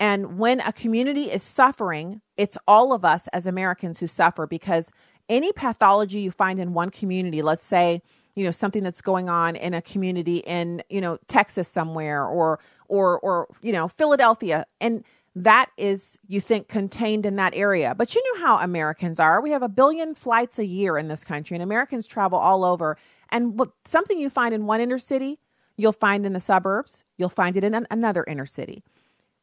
[0.00, 4.92] And when a community is suffering, it's all of us as Americans who suffer because
[5.28, 8.02] any pathology you find in one community, let's say,
[8.34, 12.60] you know, something that's going on in a community in, you know, Texas somewhere or
[12.86, 17.94] or or you know, Philadelphia and that is you think contained in that area.
[17.94, 19.40] But you know how Americans are.
[19.40, 22.96] We have a billion flights a year in this country and Americans travel all over.
[23.30, 25.38] And what something you find in one inner city,
[25.76, 28.82] you'll find in the suburbs, you'll find it in an, another inner city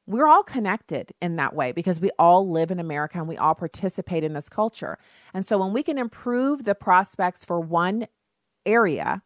[0.08, 3.56] we're all connected in that way because we all live in America and we all
[3.56, 4.98] participate in this culture.
[5.34, 8.08] And so when we can improve the prospects for one
[8.66, 9.24] area,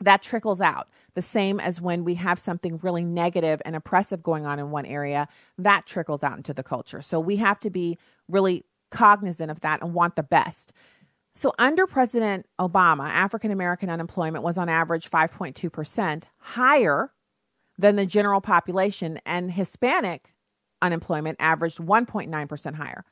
[0.00, 0.88] that trickles out.
[1.14, 4.86] The same as when we have something really negative and oppressive going on in one
[4.86, 5.28] area,
[5.58, 7.00] that trickles out into the culture.
[7.00, 10.72] So we have to be really cognizant of that and want the best.
[11.36, 17.12] So, under President Obama, African American unemployment was on average 5.2%, higher
[17.78, 20.34] than the general population, and Hispanic
[20.80, 23.04] unemployment averaged 1.9% higher.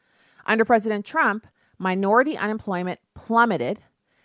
[0.46, 1.46] Under President Trump,
[1.78, 3.80] minority unemployment plummeted.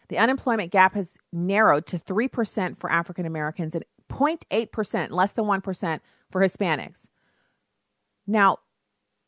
[0.09, 5.99] The unemployment gap has narrowed to 3% for African Americans and 0.8%, less than 1%
[6.31, 7.07] for Hispanics.
[8.25, 8.59] Now,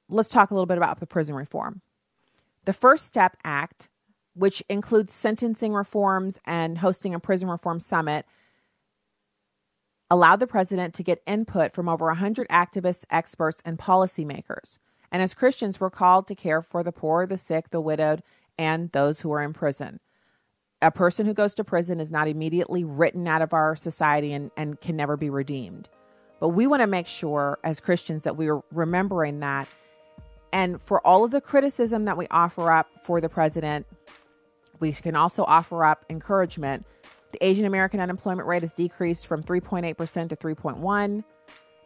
[0.09, 1.81] let's talk a little bit about the prison reform.
[2.65, 3.89] The First Step Act,
[4.33, 8.25] which includes sentencing reforms and hosting a prison reform summit,
[10.09, 14.77] allowed the president to get input from over 100 activists, experts, and policymakers.
[15.11, 18.23] And as Christians, we're called to care for the poor, the sick, the widowed,
[18.57, 19.99] and those who are in prison.
[20.81, 24.51] A person who goes to prison is not immediately written out of our society and,
[24.55, 25.89] and can never be redeemed.
[26.39, 29.67] But we want to make sure as Christians that we are remembering that.
[30.53, 33.85] And for all of the criticism that we offer up for the president,
[34.79, 36.85] we can also offer up encouragement
[37.31, 41.23] the Asian American unemployment rate has decreased from 3.8% to 3.1.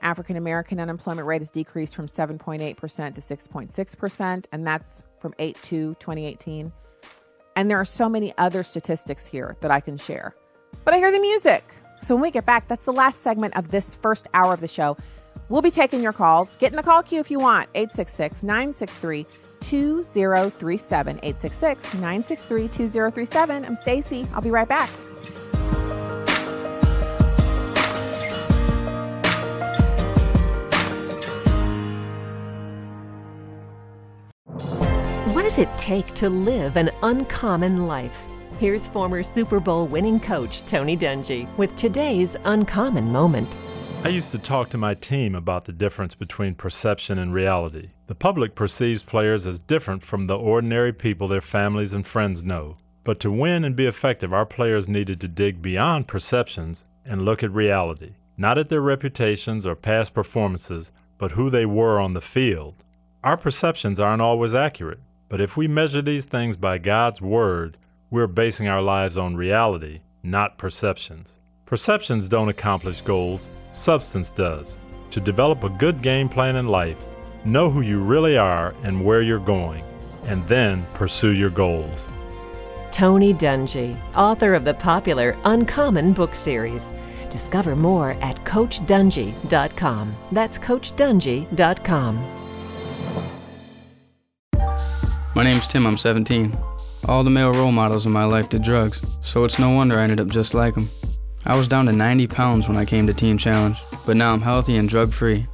[0.02, 5.96] African American unemployment rate has decreased from 7.8% to 6.6%, and that's from 8 to
[6.00, 6.72] 2018.
[7.56, 10.36] And there are so many other statistics here that I can share.
[10.84, 11.76] But I hear the music.
[12.02, 14.68] So when we get back, that's the last segment of this first hour of the
[14.68, 14.98] show.
[15.50, 16.56] We'll be taking your calls.
[16.58, 17.70] Get in the call queue if you want.
[17.76, 19.26] 866 963
[19.62, 21.18] 2037.
[21.18, 23.66] 866 963 2037.
[23.66, 24.28] I'm Stacy.
[24.34, 24.90] I'll be right back.
[35.44, 38.26] What does it take to live an uncommon life?
[38.60, 43.54] Here's former Super Bowl winning coach Tony Dungy with today's uncommon moment.
[44.06, 47.90] I used to talk to my team about the difference between perception and reality.
[48.08, 52.78] The public perceives players as different from the ordinary people their families and friends know.
[53.04, 57.44] But to win and be effective, our players needed to dig beyond perceptions and look
[57.44, 62.22] at reality, not at their reputations or past performances, but who they were on the
[62.22, 62.76] field.
[63.26, 65.02] Our perceptions aren't always accurate,
[65.34, 67.80] but if we measure these things by God's Word,
[68.12, 71.38] we're basing our lives on reality, not perceptions.
[71.66, 74.78] Perceptions don't accomplish goals, substance does.
[75.10, 77.04] To develop a good game plan in life,
[77.46, 79.84] know who you really are and where you're going,
[80.26, 82.10] and then pursue your goals.
[82.92, 86.92] Tony Dungy, author of the popular Uncommon book series.
[87.32, 90.16] Discover more at CoachDungy.com.
[90.32, 92.43] That's CoachDungy.com.
[95.44, 96.58] My name's Tim, I'm 17.
[97.10, 100.04] All the male role models in my life did drugs, so it's no wonder I
[100.04, 100.90] ended up just like them.
[101.46, 104.40] I was down to 90 pounds when I came to Teen Challenge, but now I'm
[104.40, 105.46] healthy and drug free.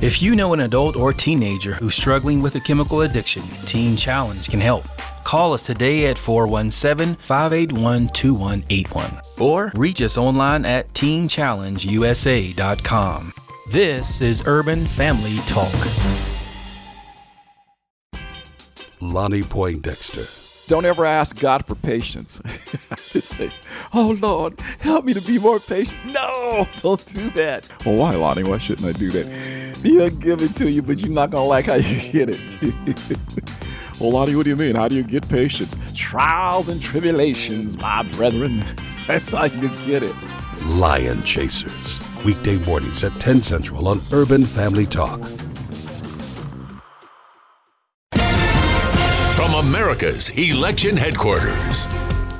[0.00, 4.48] If you know an adult or teenager who's struggling with a chemical addiction, Teen Challenge
[4.48, 4.86] can help.
[5.22, 13.34] Call us today at 417 581 2181 or reach us online at teenchallengeusa.com.
[13.70, 16.37] This is Urban Family Talk.
[19.00, 20.26] Lonnie Poindexter.
[20.68, 22.40] Don't ever ask God for patience.
[23.10, 23.50] Just say,
[23.94, 26.04] Oh Lord, help me to be more patient.
[26.06, 27.66] No, don't do that.
[27.86, 28.42] Well, why, Lonnie?
[28.42, 29.76] Why shouldn't I do that?
[29.82, 33.18] He'll give it to you, but you're not going to like how you get it.
[34.00, 34.74] well, Lonnie, what do you mean?
[34.74, 35.74] How do you get patience?
[35.94, 38.64] Trials and tribulations, my brethren.
[39.06, 40.14] That's how you get it.
[40.66, 42.00] Lion Chasers.
[42.24, 45.20] Weekday mornings at 10 Central on Urban Family Talk.
[49.58, 51.88] America's election headquarters.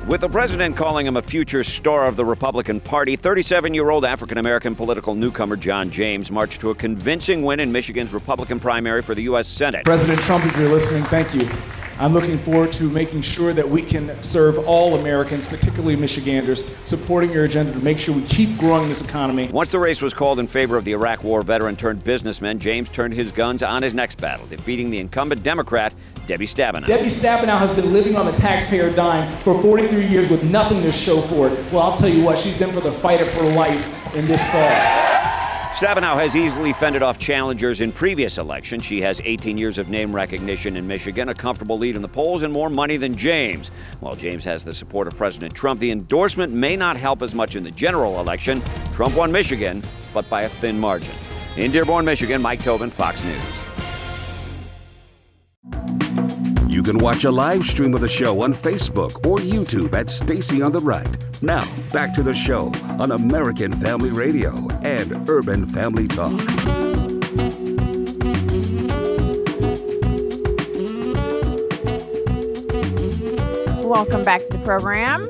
[0.07, 4.05] With the president calling him a future star of the Republican Party, 37 year old
[4.05, 9.01] African American political newcomer John James marched to a convincing win in Michigan's Republican primary
[9.01, 9.49] for the U.S.
[9.49, 9.83] Senate.
[9.83, 11.49] President Trump, if you're listening, thank you.
[11.99, 17.29] I'm looking forward to making sure that we can serve all Americans, particularly Michiganders, supporting
[17.29, 19.49] your agenda to make sure we keep growing this economy.
[19.49, 22.87] Once the race was called in favor of the Iraq War veteran turned businessman, James
[22.87, 25.93] turned his guns on his next battle, defeating the incumbent Democrat,
[26.25, 26.87] Debbie Stabenow.
[26.87, 30.93] Debbie Stabenow has been living on the taxpayer dime for 43 years with nothing to
[30.93, 31.73] show for it.
[31.73, 34.45] Well, I'll tell you what, she's in for the fight of her life in this
[34.47, 35.18] fall.
[35.79, 38.83] Stabenow has easily fended off challengers in previous elections.
[38.83, 42.43] She has 18 years of name recognition in Michigan, a comfortable lead in the polls,
[42.43, 43.71] and more money than James.
[44.01, 47.55] While James has the support of President Trump, the endorsement may not help as much
[47.55, 48.61] in the general election.
[48.91, 49.81] Trump won Michigan,
[50.13, 51.15] but by a thin margin.
[51.55, 53.59] In Dearborn, Michigan, Mike Tobin, Fox News.
[56.79, 60.61] You can watch a live stream of the show on Facebook or YouTube at Stacy
[60.61, 61.09] on the Right.
[61.43, 62.71] Now, back to the show
[63.01, 66.39] on American Family Radio and Urban Family Talk.
[73.83, 75.29] Welcome back to the program.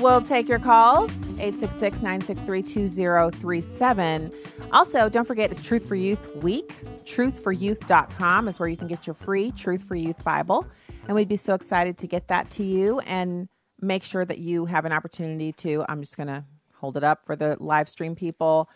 [0.00, 4.32] We'll take your calls 866 963 2037.
[4.72, 6.72] Also, don't forget it's Truth for Youth Week.
[7.06, 10.66] Truthforyouth.com is where you can get your free Truth for Youth Bible.
[11.06, 13.48] And we'd be so excited to get that to you and
[13.80, 15.84] make sure that you have an opportunity to.
[15.88, 16.44] I'm just going to
[16.74, 18.68] hold it up for the live stream people.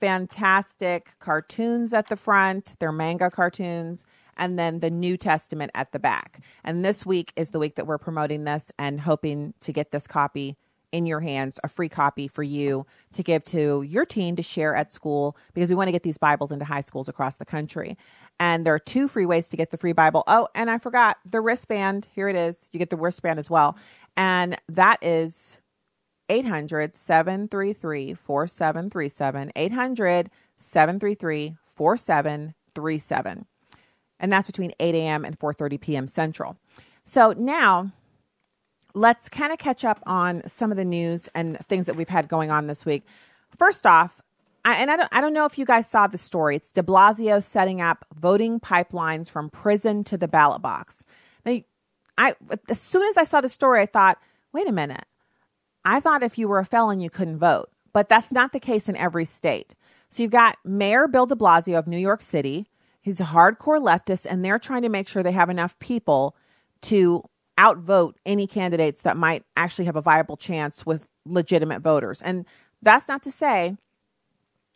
[0.00, 4.04] Fantastic cartoons at the front, they're manga cartoons,
[4.36, 6.40] and then the New Testament at the back.
[6.62, 10.06] And this week is the week that we're promoting this and hoping to get this
[10.06, 10.56] copy
[10.92, 14.74] in your hands, a free copy for you to give to your teen to share
[14.74, 17.96] at school because we want to get these Bibles into high schools across the country.
[18.40, 20.24] And there are two free ways to get the free Bible.
[20.26, 22.08] Oh, and I forgot the wristband.
[22.14, 22.68] Here it is.
[22.72, 23.76] You get the wristband as well.
[24.16, 25.58] And that is
[26.28, 29.52] 800 733 4737.
[29.54, 33.46] 800 733 4737.
[34.20, 35.24] And that's between 8 a.m.
[35.24, 36.08] and 4:30 p.m.
[36.08, 36.56] Central.
[37.04, 37.92] So now
[38.98, 42.28] let's kind of catch up on some of the news and things that we've had
[42.28, 43.04] going on this week.
[43.56, 44.20] First off,
[44.64, 46.56] I, and I don't, I don't know if you guys saw the story.
[46.56, 51.04] It's de Blasio setting up voting pipelines from prison to the ballot box.
[51.44, 51.58] Now,
[52.18, 52.34] I,
[52.68, 54.18] as soon as I saw the story, I thought,
[54.52, 55.04] wait a minute.
[55.84, 58.88] I thought if you were a felon, you couldn't vote, but that's not the case
[58.88, 59.74] in every state.
[60.10, 62.68] So you've got Mayor Bill de Blasio of New York City.
[63.00, 66.34] He's a hardcore leftist, and they're trying to make sure they have enough people
[66.82, 67.22] to
[67.58, 72.22] outvote any candidates that might actually have a viable chance with legitimate voters.
[72.22, 72.46] And
[72.80, 73.76] that's not to say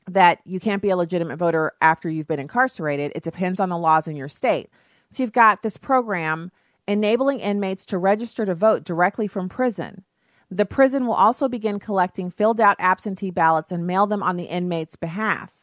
[0.09, 3.13] that you can't be a legitimate voter after you've been incarcerated.
[3.15, 4.69] It depends on the laws in your state.
[5.11, 6.51] So you've got this program
[6.89, 10.05] enabling inmates to register to vote directly from prison.
[10.51, 14.45] The prison will also begin collecting filled out absentee ballots and mail them on the
[14.45, 15.62] inmate's behalf.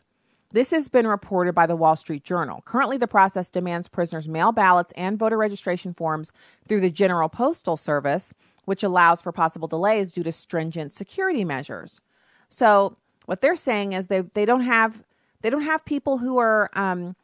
[0.52, 2.64] This has been reported by the Wall Street Journal.
[2.66, 6.32] Currently, the process demands prisoners mail ballots and voter registration forms
[6.68, 8.34] through the General Postal Service,
[8.66, 12.02] which allows for possible delays due to stringent security measures.
[12.50, 15.04] So, what they're saying is they, they don't have
[15.42, 17.16] they don't have people who are um,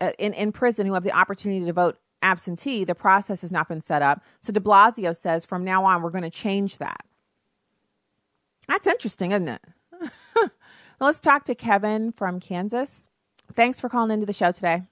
[0.00, 2.84] uh, in in prison who have the opportunity to vote absentee.
[2.84, 4.22] The process has not been set up.
[4.40, 7.04] So De Blasio says from now on we're going to change that.
[8.68, 9.62] That's interesting, isn't it?
[11.00, 13.08] Let's talk to Kevin from Kansas.
[13.54, 14.82] Thanks for calling into the show today.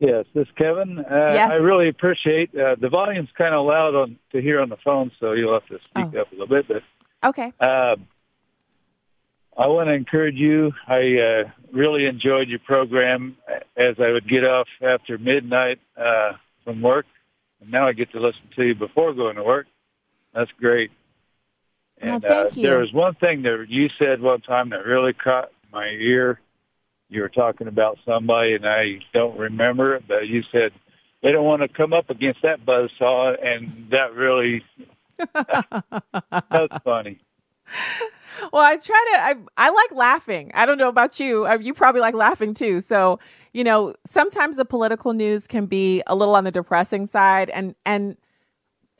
[0.00, 0.98] Yes, this is Kevin.
[0.98, 1.52] Uh, Yes.
[1.52, 5.12] I really appreciate uh, the volume's kind of loud on to hear on the phone,
[5.20, 6.20] so you'll have to speak Oh.
[6.22, 6.66] up a little bit.
[6.66, 6.82] But
[7.24, 7.52] Okay.
[7.60, 7.96] uh,
[9.56, 10.72] I want to encourage you.
[10.88, 13.36] I uh, really enjoyed your program
[13.76, 16.32] as I would get off after midnight uh,
[16.64, 17.06] from work,
[17.60, 19.68] and now I get to listen to you before going to work.
[20.34, 20.90] That's great.
[22.02, 22.62] And thank uh, you.
[22.62, 26.40] there was one thing that you said one time that really caught my ear.
[27.08, 30.72] You were talking about somebody, and I don't remember it, but you said
[31.22, 34.64] they don't want to come up against that buzzsaw, and that really
[35.34, 37.20] that's funny.
[38.52, 39.20] Well, I try to.
[39.20, 40.50] I I like laughing.
[40.54, 41.46] I don't know about you.
[41.46, 42.80] Uh, You probably like laughing too.
[42.80, 43.20] So
[43.52, 47.74] you know, sometimes the political news can be a little on the depressing side, and
[47.86, 48.16] and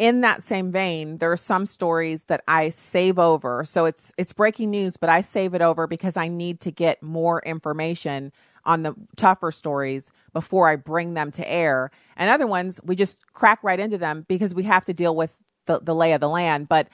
[0.03, 3.62] in that same vein, there are some stories that I save over.
[3.62, 7.00] So it's it's breaking news, but I save it over because I need to get
[7.05, 8.32] more information
[8.64, 11.92] on the tougher stories before I bring them to air.
[12.16, 15.40] And other ones, we just crack right into them because we have to deal with
[15.66, 16.68] the, the lay of the land.
[16.68, 16.88] But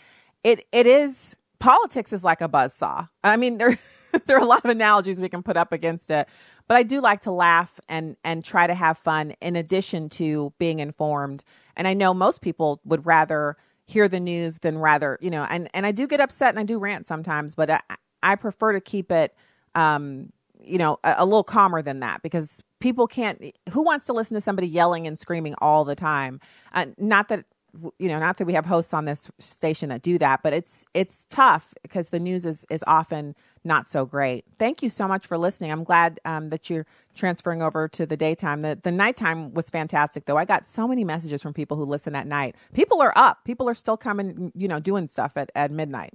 [0.45, 3.09] it it is politics is like a buzzsaw.
[3.25, 3.79] I mean, there
[4.27, 6.29] there are a lot of analogies we can put up against it,
[6.67, 10.53] but I do like to laugh and and try to have fun in addition to
[10.59, 11.43] being informed.
[11.79, 13.57] And I know most people would rather
[13.87, 16.64] hear the news than rather, you know, and and I do get upset and I
[16.64, 17.81] do rant sometimes, but I
[18.22, 19.35] I prefer to keep it
[19.74, 24.12] um you know, a, a little calmer than that because people can't who wants to
[24.12, 26.41] listen to somebody yelling and screaming all the time?
[26.74, 27.47] Uh, not that
[27.99, 30.85] you know, not that we have hosts on this station that do that, but it's
[30.95, 33.35] it's tough because the news is is often
[33.65, 34.45] not so great.
[34.59, 35.73] Thank you so much for listening.
[35.73, 38.61] I'm glad um, that you're transferring over to the daytime.
[38.61, 40.37] The the nighttime was fantastic though.
[40.37, 42.55] I got so many messages from people who listen at night.
[42.73, 43.45] People are up.
[43.45, 46.15] People are still coming, you know, doing stuff at, at midnight.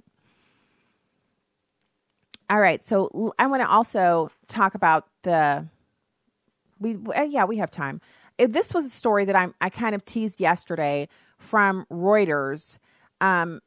[2.50, 5.66] All right, so I want to also talk about the
[6.78, 8.00] we uh, yeah we have time.
[8.36, 12.78] If this was a story that I I kind of teased yesterday from Reuters,
[13.20, 13.60] um,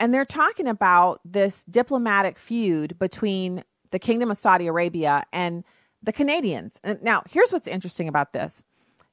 [0.00, 5.64] and they're talking about this diplomatic feud between the Kingdom of Saudi Arabia and
[6.02, 6.80] the Canadians.
[6.82, 8.62] And now, here's what's interesting about this.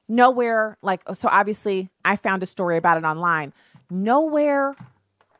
[0.08, 3.52] Nowhere, like, so obviously, I found a story about it online.
[3.90, 4.74] Nowhere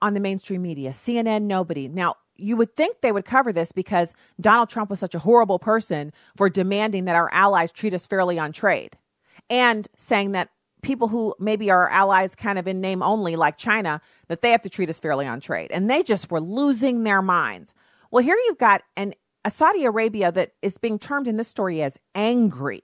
[0.00, 1.88] on the mainstream media, CNN, nobody.
[1.88, 5.58] Now, you would think they would cover this because Donald Trump was such a horrible
[5.58, 8.96] person for demanding that our allies treat us fairly on trade
[9.50, 10.50] and saying that
[10.82, 14.62] people who maybe are allies kind of in name only, like China, that they have
[14.62, 15.70] to treat us fairly on trade.
[15.70, 17.72] And they just were losing their minds.
[18.10, 19.14] Well, here you've got an,
[19.44, 22.82] a Saudi Arabia that is being termed in this story as angry.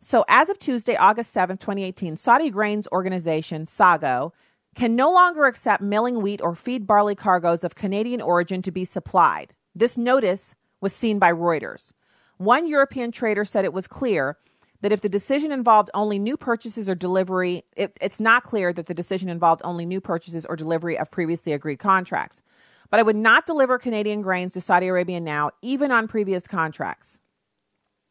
[0.00, 4.32] So, as of Tuesday, August 7th, 2018, Saudi Grains Organization, SAGO,
[4.74, 8.84] can no longer accept milling wheat or feed barley cargoes of Canadian origin to be
[8.84, 9.54] supplied.
[9.74, 11.92] This notice was seen by Reuters.
[12.36, 14.38] One European trader said it was clear
[14.82, 18.86] that if the decision involved only new purchases or delivery, it, it's not clear that
[18.86, 22.42] the decision involved only new purchases or delivery of previously agreed contracts.
[22.90, 27.20] But I would not deliver Canadian grains to Saudi Arabia now, even on previous contracts.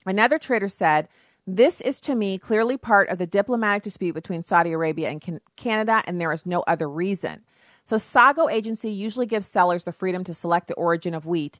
[0.06, 1.08] Another trader said,
[1.46, 5.42] This is to me clearly part of the diplomatic dispute between Saudi Arabia and can-
[5.58, 7.44] Canada, and there is no other reason.
[7.84, 11.60] So, Sago Agency usually gives sellers the freedom to select the origin of wheat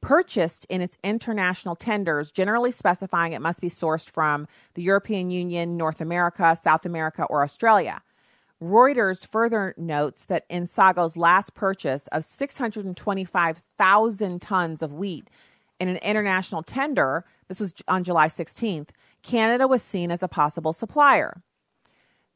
[0.00, 5.76] purchased in its international tenders, generally specifying it must be sourced from the European Union,
[5.76, 8.02] North America, South America, or Australia.
[8.62, 15.28] Reuters further notes that in Sago's last purchase of 625,000 tons of wheat
[15.78, 18.90] in an international tender, this was on July 16th,
[19.22, 21.42] Canada was seen as a possible supplier.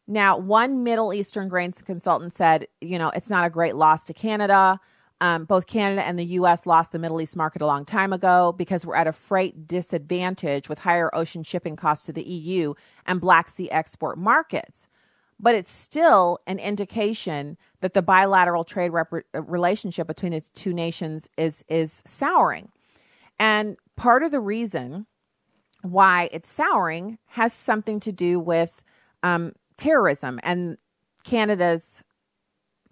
[0.07, 4.15] Now, one Middle Eastern grains consultant said, you know, it's not a great loss to
[4.15, 4.81] Canada.
[5.25, 6.67] Um, both Canada and the U.S.
[6.67, 10.69] lost the Middle East market a long time ago because we're at a freight disadvantage
[10.69, 12.75] with higher ocean shipping costs to the EU
[13.07, 14.87] and Black Sea export markets.
[15.41, 21.31] But it's still an indication that the bilateral trade rep- relationship between the two nations
[21.39, 22.69] is is souring.
[23.39, 25.07] And part of the reason
[25.81, 28.83] why it's souring has something to do with
[29.23, 30.39] um, terrorism.
[30.43, 30.77] And
[31.25, 32.05] Canada's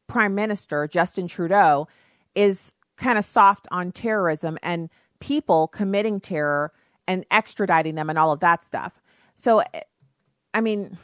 [0.06, 1.88] Prime Minister, Justin Trudeau,
[2.34, 6.72] is kind of soft on terrorism and people committing terror
[7.06, 9.00] and extraditing them and all of that stuff.
[9.34, 9.62] So,
[10.54, 10.98] I mean,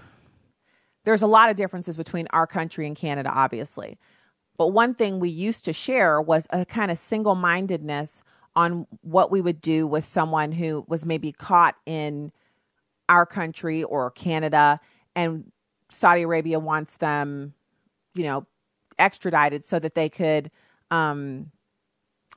[1.05, 3.99] there's a lot of differences between our country and Canada, obviously.
[4.57, 8.23] But one thing we used to share was a kind of single mindedness
[8.57, 12.33] on what we would do with someone who was maybe caught in
[13.09, 14.81] our country or Canada
[15.15, 15.51] and
[15.91, 17.55] Saudi Arabia wants them,
[18.15, 18.47] you know,
[18.99, 20.51] extradited so that they could
[20.91, 21.51] um,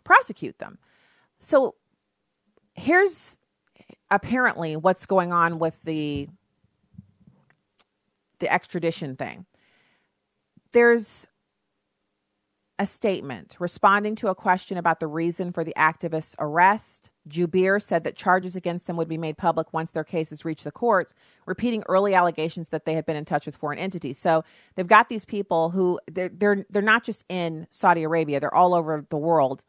[0.03, 0.77] prosecute them.
[1.39, 1.75] So
[2.73, 3.39] here's
[4.09, 6.27] apparently what's going on with the
[8.39, 9.45] the extradition thing.
[10.71, 11.27] There's
[12.82, 17.11] a statement responding to a question about the reason for the activist's arrest.
[17.29, 20.71] Jubeir said that charges against them would be made public once their cases reach the
[20.71, 21.13] courts,
[21.45, 24.17] repeating early allegations that they had been in touch with foreign entities.
[24.17, 28.53] So they've got these people who they're they're they're not just in Saudi Arabia; they're
[28.53, 29.63] all over the world.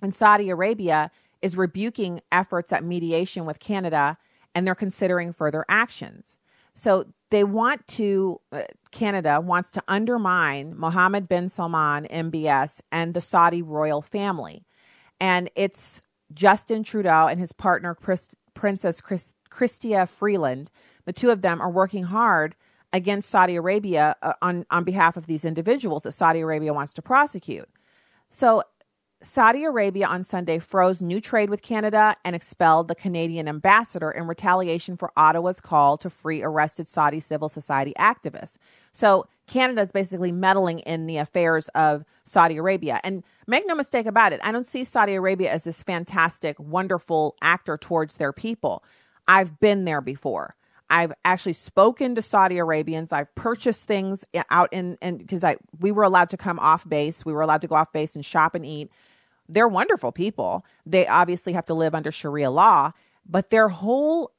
[0.00, 1.10] And Saudi Arabia
[1.42, 4.16] is rebuking efforts at mediation with Canada,
[4.54, 6.38] and they're considering further actions.
[6.74, 13.20] So they want to, uh, Canada wants to undermine Mohammed bin Salman, MBS, and the
[13.20, 14.64] Saudi royal family.
[15.20, 16.00] And it's
[16.32, 20.70] Justin Trudeau and his partner, Chris, Princess Chris, Chrystia Freeland.
[21.04, 22.54] The two of them are working hard
[22.92, 27.02] against Saudi Arabia uh, on, on behalf of these individuals that Saudi Arabia wants to
[27.02, 27.68] prosecute.
[28.28, 28.62] So
[29.22, 34.26] Saudi Arabia on Sunday froze new trade with Canada and expelled the Canadian ambassador in
[34.26, 38.56] retaliation for Ottawa's call to free arrested Saudi civil society activists.
[38.92, 43.00] So Canada is basically meddling in the affairs of Saudi Arabia.
[43.04, 47.36] And make no mistake about it, I don't see Saudi Arabia as this fantastic, wonderful
[47.40, 48.82] actor towards their people.
[49.28, 50.56] I've been there before.
[50.90, 53.12] I've actually spoken to Saudi Arabians.
[53.12, 57.24] I've purchased things out in and because I we were allowed to come off base.
[57.24, 58.90] We were allowed to go off base and shop and eat
[59.52, 60.64] they're wonderful people.
[60.86, 62.92] They obviously have to live under Sharia law,
[63.28, 64.32] but their whole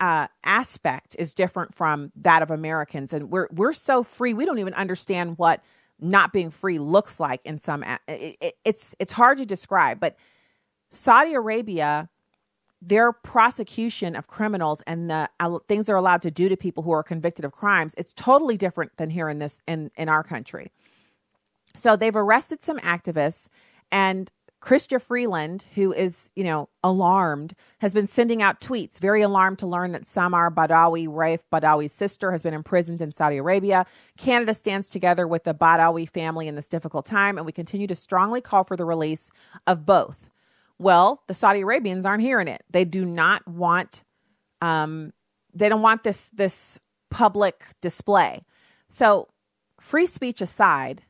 [0.00, 4.34] uh, aspect is different from that of Americans, and we're we're so free.
[4.34, 5.62] We don't even understand what
[6.00, 7.82] not being free looks like in some.
[8.06, 10.16] It, it, it's it's hard to describe, but
[10.90, 12.08] Saudi Arabia,
[12.80, 16.92] their prosecution of criminals and the uh, things they're allowed to do to people who
[16.92, 20.70] are convicted of crimes, it's totally different than here in this in in our country.
[21.74, 23.48] So they've arrested some activists
[23.90, 24.30] and
[24.60, 29.66] Chrystia Freeland, who is, you know, alarmed, has been sending out tweets, very alarmed to
[29.66, 33.86] learn that Samar Badawi, Raif Badawi's sister, has been imprisoned in Saudi Arabia.
[34.16, 37.94] Canada stands together with the Badawi family in this difficult time, and we continue to
[37.94, 39.30] strongly call for the release
[39.66, 40.28] of both.
[40.76, 42.64] Well, the Saudi Arabians aren't hearing it.
[42.68, 44.02] They do not want,
[44.60, 45.12] um,
[45.54, 46.80] they don't want this this
[47.10, 48.44] public display.
[48.88, 49.28] So,
[49.80, 51.02] free speech aside,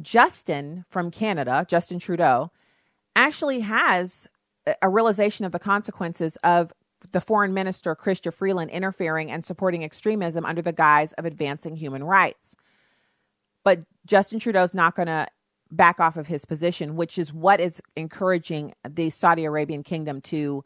[0.00, 2.50] Justin from Canada, Justin Trudeau,
[3.16, 4.28] actually has
[4.80, 6.72] a realization of the consequences of
[7.12, 12.04] the foreign minister, Chrystia Freeland, interfering and supporting extremism under the guise of advancing human
[12.04, 12.54] rights.
[13.64, 15.26] But Justin Trudeau's not going to
[15.70, 20.64] back off of his position, which is what is encouraging the Saudi Arabian kingdom to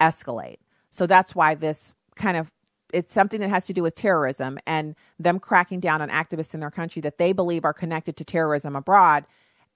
[0.00, 0.56] escalate.
[0.90, 2.50] So that's why this kind of
[2.92, 6.60] it's something that has to do with terrorism and them cracking down on activists in
[6.60, 9.26] their country that they believe are connected to terrorism abroad.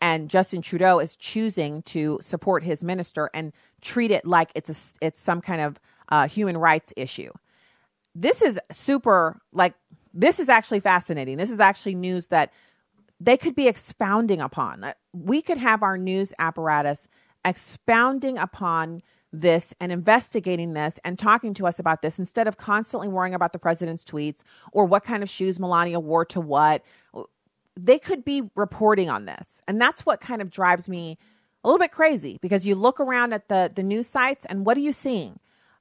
[0.02, 5.06] And Justin Trudeau is choosing to support his minister and treat it like it's a,
[5.06, 5.78] it's some kind of
[6.08, 7.30] uh, human rights issue.
[8.12, 9.74] This is super like
[10.12, 11.36] this is actually fascinating.
[11.36, 12.52] This is actually news that
[13.20, 14.92] they could be expounding upon.
[15.12, 17.06] We could have our news apparatus
[17.44, 23.08] expounding upon this and investigating this and talking to us about this instead of constantly
[23.08, 24.42] worrying about the president's tweets
[24.72, 26.84] or what kind of shoes Melania wore to what.
[27.78, 29.62] They could be reporting on this.
[29.66, 31.18] And that's what kind of drives me
[31.64, 34.76] a little bit crazy because you look around at the, the news sites and what
[34.76, 35.38] are you seeing?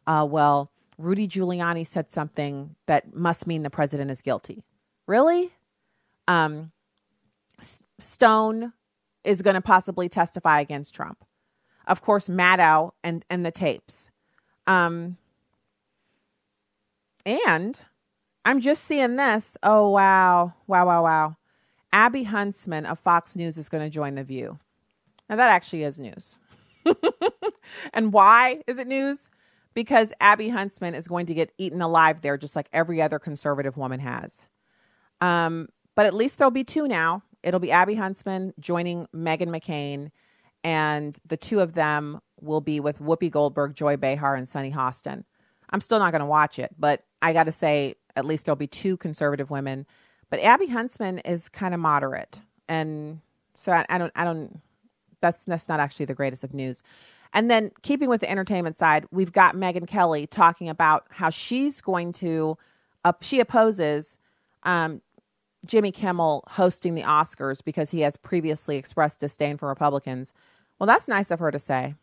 [0.07, 4.63] Uh, well, Rudy Giuliani said something that must mean the president is guilty.
[5.07, 5.51] Really?
[6.27, 6.71] Um,
[7.99, 8.73] Stone
[9.23, 11.23] is going to possibly testify against Trump
[11.87, 14.11] of course, Maddow and and the tapes.
[14.67, 15.17] Um,
[17.25, 17.79] and
[18.45, 19.57] I'm just seeing this.
[19.63, 21.37] Oh wow, wow, wow, wow!
[21.93, 24.59] Abby Huntsman of Fox News is going to join the View.
[25.29, 26.37] Now that actually is news.
[27.93, 29.29] and why is it news?
[29.73, 33.77] Because Abby Huntsman is going to get eaten alive there, just like every other conservative
[33.77, 34.47] woman has.
[35.21, 37.23] Um, but at least there'll be two now.
[37.43, 40.11] It'll be Abby Huntsman joining Meghan McCain
[40.63, 45.23] and the two of them will be with Whoopi Goldberg, Joy Behar, and Sunny Hostin.
[45.69, 48.55] I'm still not going to watch it, but I got to say, at least there'll
[48.57, 49.85] be two conservative women.
[50.31, 53.19] But Abby Huntsman is kind of moderate, and
[53.53, 54.59] so I, I don't, I don't.
[55.19, 56.81] That's that's not actually the greatest of news.
[57.33, 61.79] And then, keeping with the entertainment side, we've got Megyn Kelly talking about how she's
[61.79, 62.57] going to,
[63.05, 64.17] uh, she opposes
[64.63, 65.01] um,
[65.65, 70.33] Jimmy Kimmel hosting the Oscars because he has previously expressed disdain for Republicans.
[70.79, 71.95] Well, that's nice of her to say,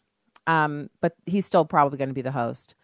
[0.47, 2.75] um, but he's still probably going to be the host.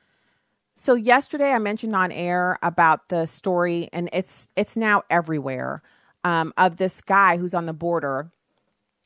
[0.74, 5.82] So yesterday, I mentioned on air about the story, and it's it's now everywhere
[6.24, 8.30] um, of this guy who's on the border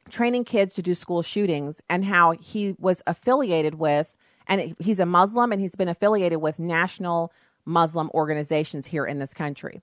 [0.09, 4.17] training kids to do school shootings and how he was affiliated with,
[4.47, 7.33] and he's a Muslim and he's been affiliated with national
[7.67, 9.83] Muslim organizations here in this country.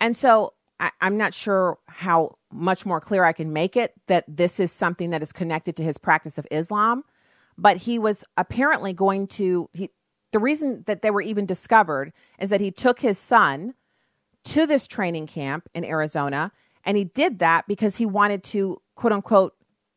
[0.00, 4.24] And so I, am not sure how much more clear I can make it that
[4.28, 7.04] this is something that is connected to his practice of Islam.
[7.56, 9.90] But he was apparently going to, he,
[10.36, 13.72] the reason that they were even discovered is that he took his son
[14.44, 16.52] to this training camp in Arizona.
[16.84, 19.54] And he did that because he wanted to quote unquote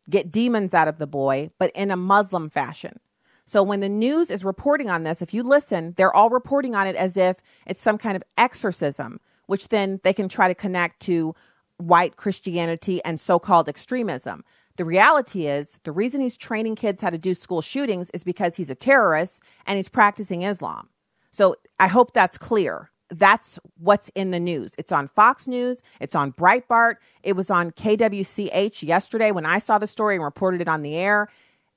[0.10, 3.02] get demons out of the boy, but in a Muslim fashion.
[3.46, 6.88] So when the news is reporting on this, if you listen, they're all reporting on
[6.88, 7.36] it as if
[7.68, 11.36] it's some kind of exorcism, which then they can try to connect to
[11.76, 14.46] white Christianity and so called extremism.
[14.80, 18.56] The reality is, the reason he's training kids how to do school shootings is because
[18.56, 20.88] he's a terrorist and he's practicing Islam.
[21.32, 24.76] So I hope that's clear that's what's in the news.
[24.78, 29.80] It's on Fox News, it's on Breitbart, it was on KWCH yesterday when I saw
[29.80, 31.28] the story and reported it on the air.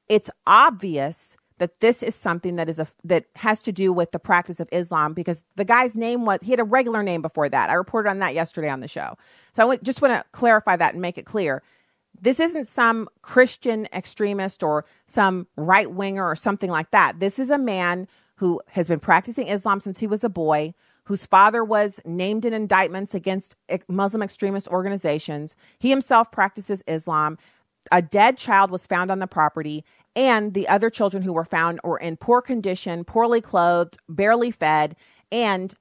[0.08, 4.20] It's obvious that this is something that is a that has to do with the
[4.20, 7.68] practice of Islam because the guy's name was he had a regular name before that.
[7.68, 9.18] I reported on that yesterday on the show.
[9.54, 11.64] So I just want to clarify that and make it clear.
[12.22, 17.18] This isn't some Christian extremist or some right winger or something like that.
[17.18, 18.06] This is a man
[18.36, 20.72] who has been practicing Islam since he was a boy,
[21.04, 23.56] whose father was named in indictments against
[23.88, 25.56] Muslim extremist organizations.
[25.80, 27.38] He himself practices Islam.
[27.90, 31.80] A dead child was found on the property, and the other children who were found
[31.82, 34.94] were in poor condition, poorly clothed, barely fed,
[35.32, 35.74] and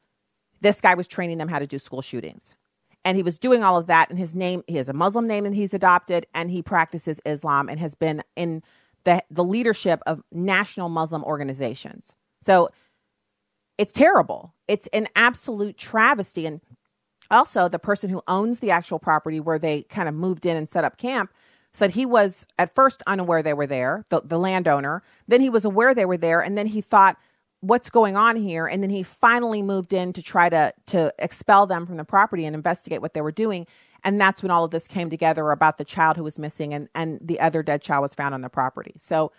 [0.61, 2.55] this guy was training them how to do school shootings.
[3.03, 5.45] And he was doing all of that, and his name, he has a Muslim name
[5.45, 8.61] and he's adopted, and he practices Islam and has been in
[9.05, 12.13] the, the leadership of national Muslim organizations.
[12.41, 12.69] So
[13.77, 14.53] it's terrible.
[14.67, 16.45] It's an absolute travesty.
[16.45, 16.61] And
[17.31, 20.69] also, the person who owns the actual property where they kind of moved in and
[20.69, 21.31] set up camp
[21.73, 25.01] said he was at first unaware they were there, the, the landowner.
[25.27, 26.41] Then he was aware they were there.
[26.41, 27.17] And then he thought,
[27.62, 28.68] what's going on here?
[28.68, 32.45] And then he finally moved in to try to, to expel them from the property
[32.45, 33.66] and investigate what they were doing.
[34.03, 36.89] And that's when all of this came together about the child who was missing and,
[36.95, 38.93] and the other dead child was found on the property.
[38.97, 39.32] So,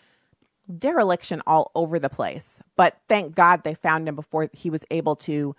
[0.79, 2.63] dereliction all over the place.
[2.77, 5.57] But thank God they found him before he was able to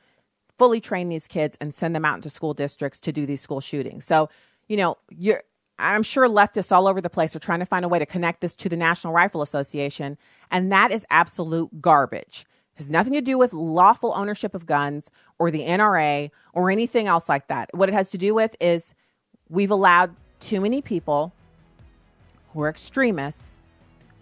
[0.57, 3.59] fully train these kids and send them out into school districts to do these school
[3.59, 4.05] shootings.
[4.05, 4.29] So,
[4.67, 5.43] you know, you're
[5.79, 8.41] I'm sure leftists all over the place are trying to find a way to connect
[8.41, 10.17] this to the National Rifle Association,
[10.51, 12.45] and that is absolute garbage.
[12.75, 17.29] Has nothing to do with lawful ownership of guns or the NRA or anything else
[17.29, 17.69] like that.
[17.73, 18.95] What it has to do with is
[19.49, 21.33] we've allowed too many people
[22.53, 23.61] who are extremists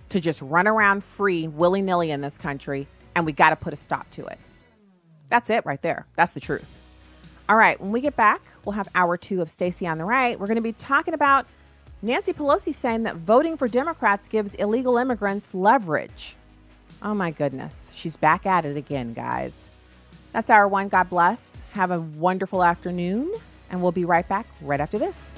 [0.10, 3.72] to just run around free willy nilly in this country, and we got to put
[3.72, 4.38] a stop to it.
[5.30, 6.06] That's it right there.
[6.16, 6.68] That's the truth.
[7.48, 10.40] All right, when we get back, we'll have hour two of Stacy on the Right.
[10.40, 11.46] We're going to be talking about
[12.02, 16.36] Nancy Pelosi saying that voting for Democrats gives illegal immigrants leverage.
[17.04, 17.92] Oh my goodness.
[17.96, 19.72] She's back at it again, guys.
[20.34, 20.88] That's our one.
[20.88, 21.62] God bless.
[21.74, 23.34] Have a wonderful afternoon,
[23.70, 25.34] and we'll be right back right after this.